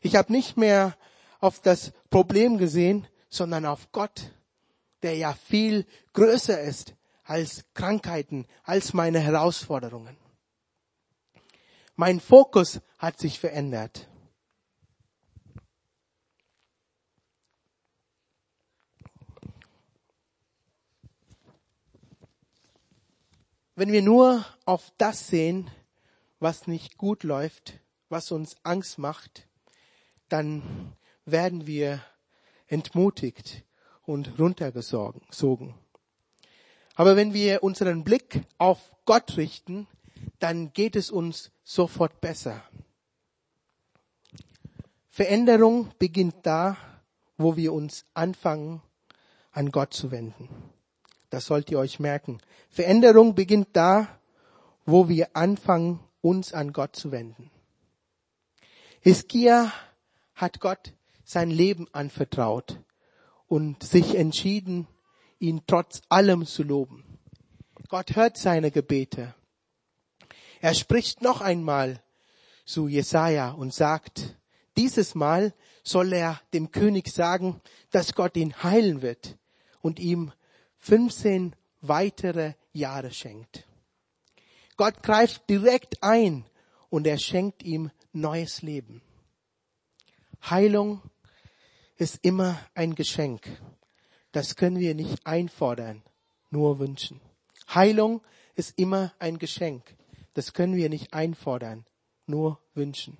Ich 0.00 0.16
habe 0.16 0.32
nicht 0.32 0.56
mehr 0.56 0.96
auf 1.38 1.60
das 1.60 1.92
Problem 2.10 2.58
gesehen, 2.58 3.06
sondern 3.28 3.64
auf 3.64 3.92
Gott, 3.92 4.32
der 5.04 5.16
ja 5.16 5.34
viel 5.34 5.86
größer 6.14 6.60
ist 6.62 6.94
als 7.24 7.64
Krankheiten, 7.74 8.46
als 8.62 8.94
meine 8.94 9.20
Herausforderungen. 9.20 10.16
Mein 11.94 12.20
Fokus 12.20 12.80
hat 12.98 13.18
sich 13.18 13.38
verändert. 13.38 14.08
Wenn 23.76 23.92
wir 23.92 24.02
nur 24.02 24.44
auf 24.64 24.90
das 24.96 25.28
sehen, 25.28 25.70
was 26.38 26.66
nicht 26.66 26.96
gut 26.96 27.24
läuft, 27.24 27.80
was 28.08 28.32
uns 28.32 28.56
Angst 28.62 28.98
macht, 28.98 29.48
dann 30.28 30.96
werden 31.26 31.66
wir 31.66 32.02
entmutigt 32.68 33.64
und 34.06 34.38
runtergesogen. 34.38 35.74
Aber 36.94 37.16
wenn 37.16 37.34
wir 37.34 37.62
unseren 37.62 38.04
Blick 38.04 38.42
auf 38.58 38.78
Gott 39.04 39.36
richten, 39.36 39.86
dann 40.38 40.72
geht 40.72 40.96
es 40.96 41.10
uns 41.10 41.50
sofort 41.62 42.20
besser. 42.20 42.62
Veränderung 45.10 45.90
beginnt 45.98 46.36
da, 46.42 46.76
wo 47.36 47.56
wir 47.56 47.72
uns 47.72 48.04
anfangen, 48.14 48.82
an 49.52 49.70
Gott 49.70 49.94
zu 49.94 50.10
wenden. 50.10 50.48
Das 51.30 51.46
sollt 51.46 51.70
ihr 51.70 51.78
euch 51.78 52.00
merken. 52.00 52.38
Veränderung 52.68 53.34
beginnt 53.34 53.68
da, 53.72 54.08
wo 54.84 55.08
wir 55.08 55.36
anfangen, 55.36 56.00
uns 56.20 56.52
an 56.52 56.72
Gott 56.72 56.96
zu 56.96 57.12
wenden. 57.12 57.50
Hiskia 59.00 59.72
hat 60.34 60.60
Gott 60.60 60.94
sein 61.24 61.50
Leben 61.50 61.86
anvertraut 61.92 62.80
und 63.46 63.82
sich 63.82 64.14
entschieden, 64.14 64.86
ihn 65.38 65.62
trotz 65.66 66.02
allem 66.08 66.46
zu 66.46 66.62
loben. 66.62 67.04
Gott 67.88 68.16
hört 68.16 68.36
seine 68.36 68.70
Gebete. 68.70 69.34
Er 70.60 70.74
spricht 70.74 71.22
noch 71.22 71.40
einmal 71.40 72.02
zu 72.64 72.88
Jesaja 72.88 73.50
und 73.50 73.74
sagt, 73.74 74.38
dieses 74.76 75.14
Mal 75.14 75.54
soll 75.82 76.12
er 76.12 76.40
dem 76.52 76.70
König 76.70 77.08
sagen, 77.08 77.60
dass 77.90 78.14
Gott 78.14 78.36
ihn 78.36 78.62
heilen 78.62 79.02
wird 79.02 79.36
und 79.80 80.00
ihm 80.00 80.32
15 80.78 81.54
weitere 81.82 82.54
Jahre 82.72 83.12
schenkt. 83.12 83.66
Gott 84.76 85.02
greift 85.02 85.48
direkt 85.48 86.02
ein 86.02 86.46
und 86.88 87.06
er 87.06 87.18
schenkt 87.18 87.62
ihm 87.62 87.90
neues 88.12 88.62
Leben. 88.62 89.02
Heilung 90.42 91.02
ist 91.96 92.18
immer 92.22 92.58
ein 92.74 92.94
Geschenk. 92.94 93.42
Das 94.32 94.56
können 94.56 94.78
wir 94.78 94.94
nicht 94.94 95.26
einfordern, 95.26 96.02
nur 96.50 96.78
wünschen. 96.78 97.20
Heilung 97.72 98.20
ist 98.56 98.78
immer 98.78 99.12
ein 99.18 99.38
Geschenk. 99.38 99.96
Das 100.34 100.52
können 100.52 100.74
wir 100.74 100.88
nicht 100.88 101.14
einfordern, 101.14 101.86
nur 102.26 102.60
wünschen. 102.74 103.16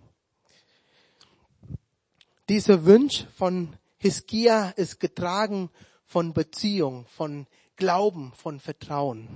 Dieser 2.49 2.85
Wunsch 2.85 3.27
von 3.37 3.77
Hiskia 3.99 4.71
ist 4.71 5.01
getragen 5.01 5.71
von 6.05 6.35
Beziehung, 6.35 7.07
von 7.07 7.47
Glauben, 7.77 8.33
von 8.35 8.61
Vertrauen. 8.61 9.29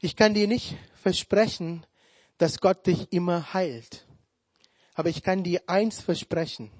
Ich 0.00 0.16
kann 0.16 0.34
dir 0.34 0.48
nicht 0.48 0.76
versprechen, 0.94 1.84
dass 2.38 2.60
Gott 2.60 2.86
dich 2.86 3.12
immer 3.12 3.52
heilt. 3.52 4.06
Aber 4.94 5.08
ich 5.08 5.22
kann 5.22 5.44
dir 5.44 5.62
eins 5.66 6.00
versprechen. 6.00 6.70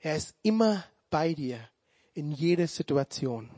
Er 0.00 0.16
ist 0.16 0.34
immer 0.42 0.84
bei 1.10 1.34
dir 1.34 1.68
in 2.14 2.32
jeder 2.32 2.66
Situation. 2.66 3.50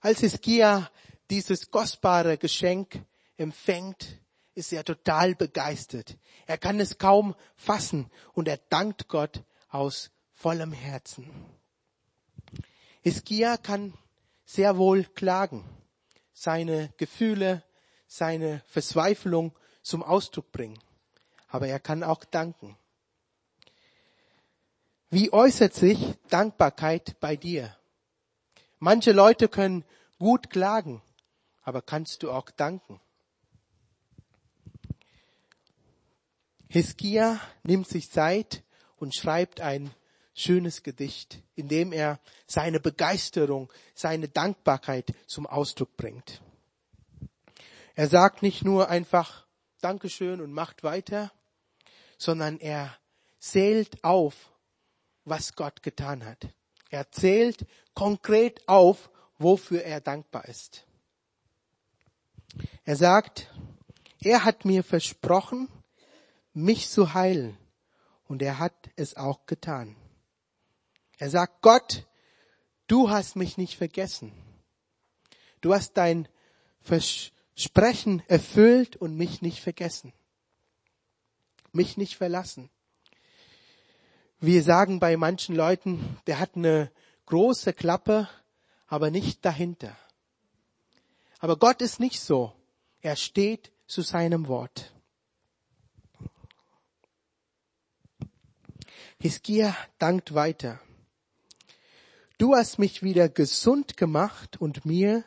Als 0.00 0.20
Hiskia 0.20 0.90
dieses 1.30 1.70
kostbare 1.70 2.38
Geschenk 2.38 3.04
empfängt, 3.36 4.20
ist 4.54 4.72
er 4.72 4.84
total 4.84 5.34
begeistert. 5.34 6.16
Er 6.46 6.58
kann 6.58 6.78
es 6.78 6.98
kaum 6.98 7.34
fassen 7.56 8.10
und 8.32 8.46
er 8.46 8.58
dankt 8.58 9.08
Gott 9.08 9.42
aus 9.68 10.10
vollem 10.32 10.72
Herzen. 10.72 11.28
Hiskia 13.00 13.56
kann 13.56 13.94
sehr 14.44 14.76
wohl 14.76 15.04
klagen, 15.04 15.64
seine 16.32 16.92
Gefühle, 16.96 17.64
seine 18.06 18.62
Verzweiflung 18.66 19.52
zum 19.82 20.02
Ausdruck 20.02 20.52
bringen. 20.52 20.78
Aber 21.48 21.66
er 21.66 21.80
kann 21.80 22.02
auch 22.02 22.24
danken. 22.24 22.76
Wie 25.14 25.32
äußert 25.32 25.74
sich 25.74 26.16
Dankbarkeit 26.28 27.20
bei 27.20 27.36
dir? 27.36 27.76
Manche 28.80 29.12
Leute 29.12 29.46
können 29.46 29.84
gut 30.18 30.50
klagen, 30.50 31.02
aber 31.62 31.82
kannst 31.82 32.24
du 32.24 32.32
auch 32.32 32.50
danken? 32.50 33.00
Hiskia 36.68 37.40
nimmt 37.62 37.86
sich 37.86 38.10
Zeit 38.10 38.64
und 38.96 39.14
schreibt 39.14 39.60
ein 39.60 39.94
schönes 40.34 40.82
Gedicht, 40.82 41.40
in 41.54 41.68
dem 41.68 41.92
er 41.92 42.18
seine 42.48 42.80
Begeisterung, 42.80 43.72
seine 43.94 44.28
Dankbarkeit 44.28 45.14
zum 45.28 45.46
Ausdruck 45.46 45.96
bringt. 45.96 46.42
Er 47.94 48.08
sagt 48.08 48.42
nicht 48.42 48.64
nur 48.64 48.88
einfach 48.88 49.46
Dankeschön 49.80 50.40
und 50.40 50.52
macht 50.52 50.82
weiter, 50.82 51.30
sondern 52.18 52.58
er 52.58 52.98
zählt 53.38 54.02
auf, 54.02 54.50
was 55.24 55.54
Gott 55.54 55.82
getan 55.82 56.24
hat. 56.24 56.48
Er 56.90 57.10
zählt 57.10 57.66
konkret 57.94 58.68
auf, 58.68 59.10
wofür 59.38 59.82
er 59.82 60.00
dankbar 60.00 60.46
ist. 60.46 60.86
Er 62.84 62.96
sagt, 62.96 63.52
er 64.20 64.44
hat 64.44 64.64
mir 64.64 64.84
versprochen, 64.84 65.68
mich 66.52 66.88
zu 66.88 67.14
heilen. 67.14 67.58
Und 68.26 68.40
er 68.42 68.58
hat 68.58 68.90
es 68.96 69.16
auch 69.16 69.46
getan. 69.46 69.96
Er 71.18 71.30
sagt, 71.30 71.60
Gott, 71.62 72.06
du 72.86 73.10
hast 73.10 73.36
mich 73.36 73.58
nicht 73.58 73.76
vergessen. 73.76 74.32
Du 75.60 75.74
hast 75.74 75.94
dein 75.94 76.28
Versprechen 76.80 78.22
erfüllt 78.28 78.96
und 78.96 79.16
mich 79.16 79.42
nicht 79.42 79.60
vergessen. 79.60 80.12
Mich 81.72 81.96
nicht 81.96 82.16
verlassen. 82.16 82.70
Wir 84.46 84.62
sagen 84.62 85.00
bei 85.00 85.16
manchen 85.16 85.56
Leuten, 85.56 86.18
der 86.26 86.38
hat 86.38 86.54
eine 86.54 86.92
große 87.24 87.72
Klappe, 87.72 88.28
aber 88.86 89.10
nicht 89.10 89.42
dahinter. 89.42 89.96
Aber 91.38 91.56
Gott 91.56 91.80
ist 91.80 91.98
nicht 91.98 92.20
so. 92.20 92.52
Er 93.00 93.16
steht 93.16 93.72
zu 93.86 94.02
seinem 94.02 94.46
Wort. 94.46 94.92
Hiskia 99.18 99.74
dankt 99.98 100.34
weiter. 100.34 100.78
Du 102.36 102.54
hast 102.54 102.78
mich 102.78 103.02
wieder 103.02 103.30
gesund 103.30 103.96
gemacht 103.96 104.60
und 104.60 104.84
mir 104.84 105.24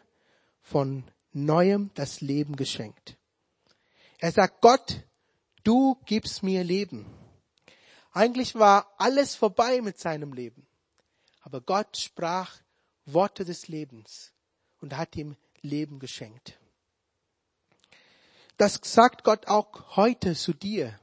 von 0.62 1.04
neuem 1.34 1.90
das 1.96 2.22
Leben 2.22 2.56
geschenkt. 2.56 3.18
Er 4.20 4.32
sagt, 4.32 4.62
Gott, 4.62 5.02
du 5.64 5.98
gibst 6.06 6.44
mir 6.44 6.64
Leben. 6.64 7.08
Eigentlich 8.18 8.56
war 8.56 8.92
alles 8.98 9.36
vorbei 9.36 9.80
mit 9.80 10.00
seinem 10.00 10.34
Leben. 10.34 10.66
Aber 11.42 11.62
Gott 11.62 11.98
sprach 11.98 12.52
Worte 13.06 13.46
des 13.46 13.68
Lebens 13.68 14.34
und 14.82 14.98
hat 14.98 15.16
ihm 15.16 15.36
Leben 15.62 16.00
geschenkt. 16.00 16.58
Das 18.58 18.80
sagt 18.82 19.24
Gott 19.24 19.46
auch 19.46 19.96
heute 19.98 20.34
zu 20.34 20.54
dir. 20.54 21.00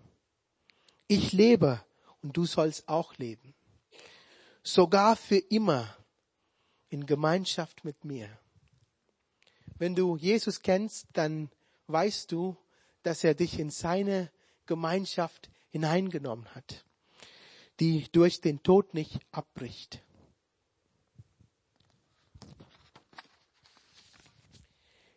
Ich 1.06 1.30
lebe 1.30 1.80
und 2.20 2.36
du 2.36 2.46
sollst 2.46 2.88
auch 2.88 3.16
leben. 3.16 3.54
Sogar 4.64 5.14
für 5.14 5.38
immer 5.38 5.96
in 6.88 7.06
Gemeinschaft 7.06 7.84
mit 7.84 8.04
mir. 8.04 8.28
Wenn 9.78 9.94
du 9.94 10.16
Jesus 10.16 10.62
kennst, 10.62 11.06
dann 11.12 11.48
weißt 11.86 12.32
du, 12.32 12.56
dass 13.04 13.22
er 13.22 13.34
dich 13.36 13.60
in 13.60 13.70
seine 13.70 14.32
Gemeinschaft 14.66 15.48
hineingenommen 15.70 16.52
hat, 16.56 16.84
die 17.80 18.06
durch 18.12 18.40
den 18.40 18.62
Tod 18.62 18.94
nicht 18.94 19.20
abbricht. 19.32 20.02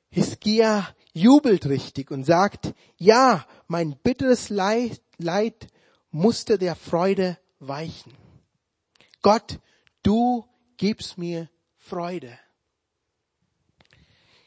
Hiskia 0.10 0.96
jubelt 1.14 1.68
richtig 1.68 2.10
und 2.12 2.24
sagt, 2.24 2.74
ja, 2.98 3.46
mein 3.68 3.98
bitteres 3.98 4.50
Leid, 4.50 5.02
Leid 5.18 5.68
musste 6.12 6.58
der 6.58 6.76
Freude 6.76 7.38
weichen. 7.60 8.14
Gott, 9.22 9.60
du 10.04 10.46
gibst 10.78 11.18
mir 11.18 11.50
Freude. 11.78 12.40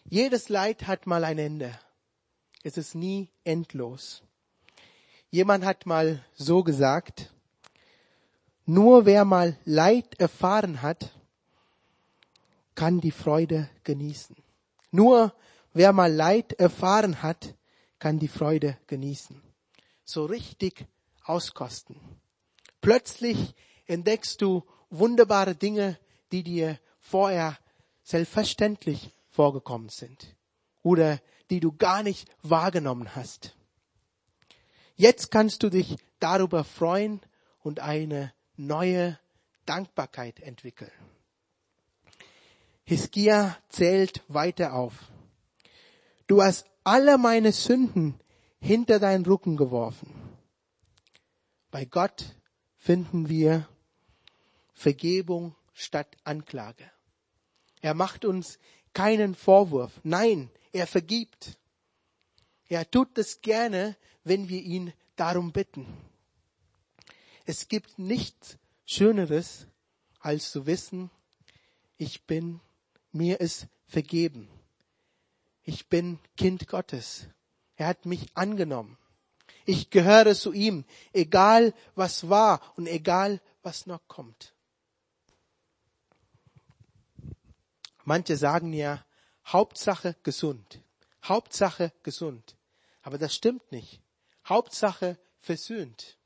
Jedes 0.05 0.49
Leid 0.49 0.89
hat 0.89 1.07
mal 1.07 1.23
ein 1.23 1.39
Ende. 1.39 1.79
Es 2.65 2.77
ist 2.77 2.95
nie 2.95 3.31
endlos. 3.45 4.23
Jemand 5.31 5.65
hat 5.65 5.87
mal 5.87 6.25
so 6.35 6.65
gesagt, 6.65 7.33
nur 8.67 9.07
wer 9.07 9.25
mal 9.25 9.57
Leid 9.65 10.19
erfahren 10.21 10.83
hat, 10.83 11.11
kann 12.75 13.01
die 13.01 13.11
Freude 13.11 13.69
genießen. 13.85 14.37
Nur 14.91 15.33
Wer 15.73 15.93
mal 15.93 16.13
Leid 16.13 16.55
erfahren 16.55 17.23
hat, 17.23 17.55
kann 17.99 18.19
die 18.19 18.29
Freude 18.29 18.77
genießen. 18.89 19.41
So 20.05 20.25
richtig 20.25 20.87
auskosten. 21.25 21.97
Plötzlich 22.81 23.55
entdeckst 23.87 24.43
du 24.43 24.65
wunderbare 24.89 25.55
Dinge, 25.55 25.99
die 26.33 26.43
dir 26.43 26.79
vorher 26.99 27.57
selbstverständlich 28.03 29.15
vorgekommen 29.29 29.91
sind 29.91 30.35
oder 30.83 31.21
die 31.51 31.61
du 31.61 31.73
gar 31.73 32.03
nicht 32.03 32.29
wahrgenommen 32.43 33.15
hast. 33.15 33.55
Jetzt 34.97 35.31
kannst 35.31 35.63
du 35.63 35.71
dich 35.71 35.97
darüber 36.19 36.65
freuen 36.65 37.21
und 37.61 37.79
eine 37.79 38.33
neue 38.67 39.19
Dankbarkeit 39.67 40.41
entwickeln. 40.41 40.93
Hiskia 42.85 43.57
zählt 43.69 44.23
weiter 44.29 44.75
auf. 44.75 45.11
Du 46.27 46.43
hast 46.43 46.67
alle 46.85 47.19
meine 47.19 47.53
Sünden 47.53 48.19
hinter 48.61 48.99
deinen 48.99 49.25
Rücken 49.25 49.57
geworfen. 49.57 50.13
Bei 51.71 51.85
Gott 51.85 52.37
finden 52.77 53.29
wir 53.29 53.69
Vergebung 54.75 55.55
statt 55.73 56.17
Anklage. 56.25 56.91
Er 57.81 57.95
macht 57.95 58.25
uns 58.25 58.59
keinen 58.93 59.35
Vorwurf. 59.35 60.01
Nein, 60.03 60.51
er 60.73 60.87
vergibt. 60.87 61.59
Er 62.69 62.91
tut 62.91 63.17
es 63.19 63.41
gerne, 63.41 63.97
wenn 64.25 64.49
wir 64.49 64.63
ihn 64.63 64.93
darum 65.17 65.53
bitten. 65.53 65.87
Es 67.51 67.69
gibt 67.69 67.99
nichts 67.99 68.59
Schöneres, 68.87 69.67
als 70.21 70.51
zu 70.53 70.67
wissen, 70.67 71.11
ich 71.97 72.27
bin, 72.27 72.61
mir 73.13 73.41
ist 73.41 73.67
vergeben 73.87 74.49
ich 75.71 75.89
bin 75.89 76.19
Kind 76.37 76.67
Gottes. 76.67 77.29
Er 77.77 77.87
hat 77.87 78.05
mich 78.05 78.37
angenommen. 78.37 78.99
Ich 79.65 79.91
gehöre 79.91 80.35
zu 80.35 80.53
ihm, 80.53 80.85
egal 81.13 81.75
was 81.95 82.29
war 82.29 82.61
und 82.77 82.89
egal 82.89 83.41
was 83.63 83.87
noch 83.87 84.07
kommt. 84.09 84.53
Manche 88.05 88.37
sagen 88.37 88.73
ja, 88.73 89.05
Hauptsache 89.47 90.17
gesund. 90.25 90.81
Hauptsache 91.23 91.93
gesund. 92.03 92.57
Aber 93.03 93.19
das 93.19 93.35
stimmt 93.35 93.71
nicht. 93.71 94.01
Hauptsache 94.45 95.19
versöhnt. 95.39 96.19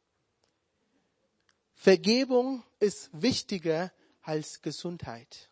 Vergebung 1.75 2.63
ist 2.81 3.11
wichtiger 3.13 3.93
als 4.23 4.63
Gesundheit. 4.63 5.51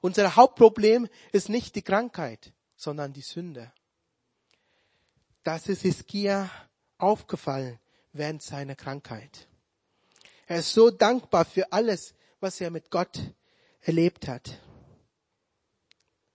Unser 0.00 0.36
Hauptproblem 0.36 1.08
ist 1.32 1.48
nicht 1.48 1.74
die 1.74 1.82
Krankheit, 1.82 2.52
sondern 2.76 3.12
die 3.12 3.22
Sünde. 3.22 3.72
Das 5.42 5.68
ist 5.68 5.82
Hiskia 5.82 6.50
aufgefallen 6.98 7.78
während 8.12 8.42
seiner 8.42 8.76
Krankheit. 8.76 9.48
Er 10.46 10.58
ist 10.58 10.72
so 10.72 10.90
dankbar 10.90 11.44
für 11.44 11.72
alles, 11.72 12.14
was 12.40 12.60
er 12.60 12.70
mit 12.70 12.90
Gott 12.90 13.18
erlebt 13.80 14.28
hat. 14.28 14.60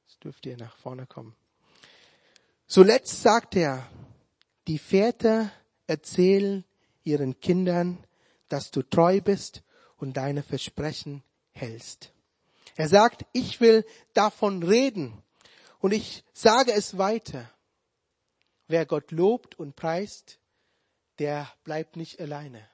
Jetzt 0.07 0.23
dürft 0.23 0.45
ihr 0.45 0.57
nach 0.57 0.75
vorne 0.77 1.05
kommen. 1.05 1.35
Zuletzt 2.65 3.21
sagt 3.21 3.55
er, 3.55 3.87
die 4.67 4.79
Väter 4.79 5.51
erzählen 5.87 6.65
ihren 7.03 7.39
Kindern, 7.39 8.03
dass 8.49 8.71
du 8.71 8.81
treu 8.81 9.21
bist 9.21 9.63
und 9.97 10.17
deine 10.17 10.43
Versprechen 10.43 11.23
hältst. 11.51 12.11
Er 12.75 12.87
sagt, 12.87 13.25
ich 13.33 13.59
will 13.61 13.85
davon 14.13 14.63
reden 14.63 15.21
und 15.79 15.91
ich 15.91 16.23
sage 16.33 16.71
es 16.71 16.97
weiter. 16.97 17.51
Wer 18.67 18.85
Gott 18.85 19.11
lobt 19.11 19.57
und 19.57 19.75
preist, 19.75 20.39
der 21.17 21.51
bleibt 21.63 21.95
nicht 21.95 22.19
alleine. 22.19 22.67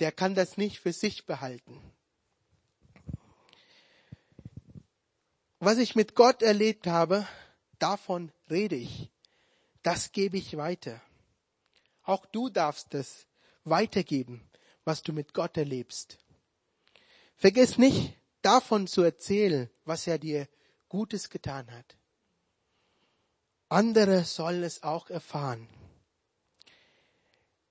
Der 0.00 0.10
kann 0.10 0.34
das 0.34 0.56
nicht 0.56 0.80
für 0.80 0.92
sich 0.92 1.26
behalten. 1.26 1.80
Was 5.60 5.78
ich 5.78 5.94
mit 5.94 6.16
Gott 6.16 6.42
erlebt 6.42 6.88
habe, 6.88 7.26
davon 7.78 8.32
rede 8.50 8.74
ich. 8.74 9.10
Das 9.82 10.10
gebe 10.10 10.36
ich 10.36 10.56
weiter. 10.56 11.00
Auch 12.02 12.26
du 12.26 12.48
darfst 12.48 12.94
es 12.94 13.28
weitergeben, 13.62 14.42
was 14.84 15.02
du 15.02 15.12
mit 15.12 15.34
Gott 15.34 15.56
erlebst. 15.56 16.18
Vergiss 17.36 17.78
nicht, 17.78 18.14
davon 18.42 18.86
zu 18.86 19.02
erzählen, 19.02 19.70
was 19.84 20.06
er 20.06 20.18
dir 20.18 20.48
Gutes 20.88 21.30
getan 21.30 21.70
hat. 21.70 21.96
Andere 23.68 24.24
sollen 24.24 24.62
es 24.62 24.82
auch 24.82 25.08
erfahren. 25.08 25.68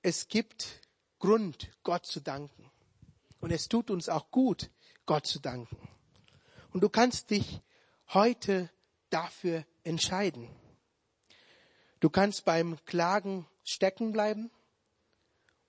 Es 0.02 0.28
gibt 0.28 0.82
Grund, 1.20 1.70
Gott 1.84 2.08
zu 2.08 2.20
danken. 2.20 2.72
Und 3.40 3.52
es 3.52 3.68
tut 3.68 3.92
uns 3.92 4.10
auch 4.10 4.32
gut, 4.32 4.72
Gott 5.06 5.28
zu 5.28 5.40
danken. 5.40 5.78
Und 6.74 6.82
du 6.82 6.90
kannst 6.90 7.30
dich 7.30 7.62
heute 8.08 8.70
dafür 9.10 9.66
entscheiden. 9.84 10.50
Du 12.00 12.10
kannst 12.10 12.46
beim 12.46 12.84
Klagen 12.86 13.46
stecken 13.64 14.12
bleiben 14.12 14.50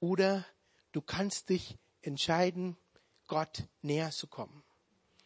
oder 0.00 0.46
du 0.92 1.00
kannst 1.00 1.48
dich 1.48 1.78
entscheiden, 2.02 2.76
Gott 3.28 3.64
näher 3.80 4.10
zu 4.10 4.26
kommen, 4.26 4.62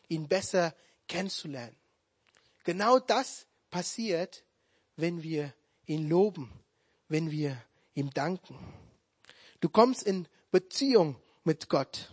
ihn 0.09 0.29
besser 0.29 0.75
kennenzulernen. 1.09 1.77
Genau 2.65 2.99
das 2.99 3.47
passiert, 3.71 4.45
wenn 4.97 5.23
wir 5.23 5.55
ihn 5.87 6.09
loben, 6.09 6.53
wenn 7.09 7.31
wir 7.31 7.63
ihm 7.95 8.11
danken. 8.11 8.59
Du 9.61 9.69
kommst 9.69 10.03
in 10.03 10.29
Beziehung 10.51 11.17
mit 11.45 11.69
Gott. 11.69 12.13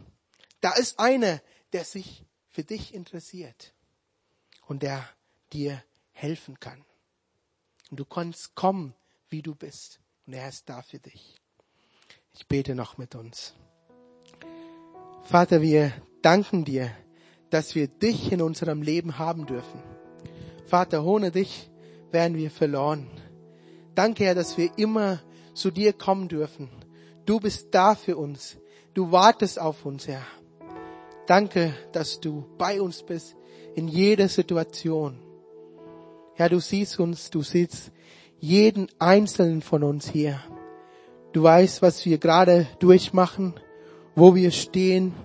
Da 0.61 0.73
ist 0.73 0.99
einer, 0.99 1.41
der 1.73 1.85
sich 1.85 2.23
für 2.49 2.63
dich 2.63 2.93
interessiert 2.93 3.73
und 4.67 4.83
der 4.83 5.07
dir 5.51 5.83
helfen 6.11 6.59
kann. 6.59 6.85
Und 7.89 7.99
du 7.99 8.05
kannst 8.05 8.55
kommen, 8.55 8.95
wie 9.29 9.41
du 9.41 9.55
bist. 9.55 9.99
Und 10.25 10.33
er 10.33 10.49
ist 10.49 10.69
da 10.69 10.81
für 10.81 10.99
dich. 10.99 11.42
Ich 12.35 12.47
bete 12.47 12.73
noch 12.73 12.97
mit 12.97 13.15
uns. 13.15 13.53
Vater, 15.23 15.61
wir 15.61 15.93
danken 16.21 16.65
dir, 16.65 16.91
dass 17.49 17.75
wir 17.75 17.87
dich 17.87 18.31
in 18.31 18.41
unserem 18.41 18.81
Leben 18.81 19.19
haben 19.19 19.45
dürfen. 19.45 19.81
Vater, 20.65 21.03
ohne 21.05 21.29
dich 21.29 21.69
wären 22.11 22.35
wir 22.35 22.49
verloren. 22.49 23.07
Danke, 23.93 24.25
Herr, 24.25 24.35
dass 24.35 24.57
wir 24.57 24.71
immer 24.77 25.19
zu 25.53 25.69
dir 25.69 25.93
kommen 25.93 26.27
dürfen. 26.27 26.69
Du 27.25 27.39
bist 27.39 27.67
da 27.71 27.93
für 27.93 28.17
uns. 28.17 28.57
Du 28.93 29.11
wartest 29.11 29.59
auf 29.59 29.85
uns, 29.85 30.07
Herr. 30.07 30.25
Danke, 31.27 31.73
dass 31.91 32.19
du 32.19 32.45
bei 32.57 32.81
uns 32.81 33.03
bist 33.03 33.35
in 33.75 33.87
jeder 33.87 34.27
Situation. 34.27 35.19
Herr, 36.33 36.49
du 36.49 36.59
siehst 36.59 36.99
uns, 36.99 37.29
du 37.29 37.43
siehst 37.43 37.91
jeden 38.39 38.87
einzelnen 38.99 39.61
von 39.61 39.83
uns 39.83 40.09
hier. 40.09 40.41
Du 41.33 41.41
weißt, 41.41 41.81
was 41.81 42.05
wir 42.05 42.19
gerade 42.19 42.67
durchmachen, 42.77 43.55
wo 44.15 44.35
wir 44.35 44.51
stehen. 44.51 45.15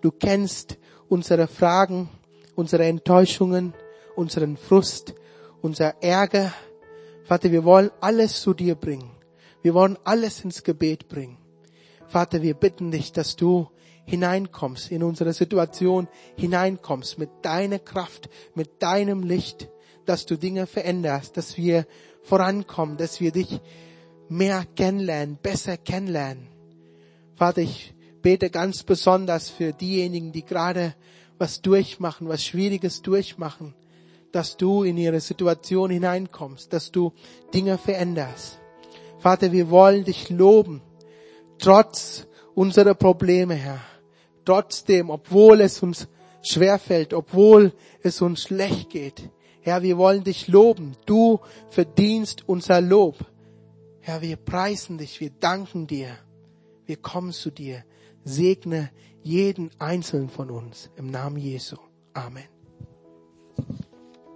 Du 0.00 0.10
kennst 0.10 0.78
unsere 1.10 1.46
Fragen, 1.48 2.08
unsere 2.56 2.86
Enttäuschungen, 2.86 3.74
unseren 4.16 4.56
Frust, 4.56 5.14
unser 5.60 6.02
Ärger. 6.02 6.54
Vater, 7.24 7.52
wir 7.52 7.62
wollen 7.64 7.90
alles 8.00 8.40
zu 8.40 8.54
dir 8.54 8.74
bringen. 8.74 9.10
Wir 9.60 9.74
wollen 9.74 9.98
alles 10.02 10.42
ins 10.42 10.62
Gebet 10.62 11.08
bringen. 11.08 11.36
Vater, 12.06 12.40
wir 12.40 12.54
bitten 12.54 12.90
dich, 12.90 13.12
dass 13.12 13.36
du 13.36 13.68
hineinkommst, 14.06 14.90
in 14.90 15.02
unsere 15.02 15.34
Situation 15.34 16.08
hineinkommst, 16.36 17.18
mit 17.18 17.28
deiner 17.42 17.78
Kraft, 17.78 18.30
mit 18.54 18.82
deinem 18.82 19.24
Licht, 19.24 19.68
dass 20.06 20.24
du 20.24 20.36
Dinge 20.36 20.66
veränderst, 20.66 21.36
dass 21.36 21.58
wir 21.58 21.86
vorankommen, 22.22 22.96
dass 22.96 23.20
wir 23.20 23.30
dich 23.30 23.60
mehr 24.30 24.64
kennenlernen, 24.76 25.38
besser 25.42 25.76
kennenlernen. 25.76 26.46
Vater, 27.36 27.62
ich 27.62 27.94
bete 28.22 28.48
ganz 28.50 28.82
besonders 28.82 29.50
für 29.50 29.72
diejenigen, 29.72 30.32
die 30.32 30.44
gerade 30.44 30.94
was 31.38 31.60
durchmachen, 31.62 32.28
was 32.28 32.44
Schwieriges 32.44 33.02
durchmachen, 33.02 33.74
dass 34.30 34.56
du 34.56 34.84
in 34.84 34.96
ihre 34.96 35.20
Situation 35.20 35.90
hineinkommst, 35.90 36.72
dass 36.72 36.92
du 36.92 37.12
Dinge 37.52 37.76
veränderst. 37.78 38.58
Vater, 39.18 39.52
wir 39.52 39.68
wollen 39.70 40.04
dich 40.04 40.30
loben, 40.30 40.80
trotz 41.58 42.26
unserer 42.54 42.94
Probleme, 42.94 43.54
Herr. 43.54 43.80
Trotzdem, 44.44 45.10
obwohl 45.10 45.60
es 45.60 45.82
uns 45.82 46.08
schwerfällt, 46.42 47.12
obwohl 47.14 47.72
es 48.02 48.20
uns 48.22 48.42
schlecht 48.42 48.90
geht. 48.90 49.30
Herr, 49.62 49.82
wir 49.82 49.98
wollen 49.98 50.24
dich 50.24 50.48
loben. 50.48 50.96
Du 51.04 51.40
verdienst 51.68 52.48
unser 52.48 52.80
Lob. 52.80 53.16
Herr, 54.10 54.22
wir 54.22 54.38
preisen 54.38 54.98
dich, 54.98 55.20
wir 55.20 55.30
danken 55.30 55.86
dir. 55.86 56.18
Wir 56.84 56.96
kommen 56.96 57.30
zu 57.32 57.52
dir. 57.52 57.84
Segne 58.24 58.90
jeden 59.22 59.70
einzelnen 59.78 60.28
von 60.28 60.50
uns 60.50 60.90
im 60.96 61.12
Namen 61.12 61.36
Jesu. 61.36 61.76
Amen. 62.12 62.59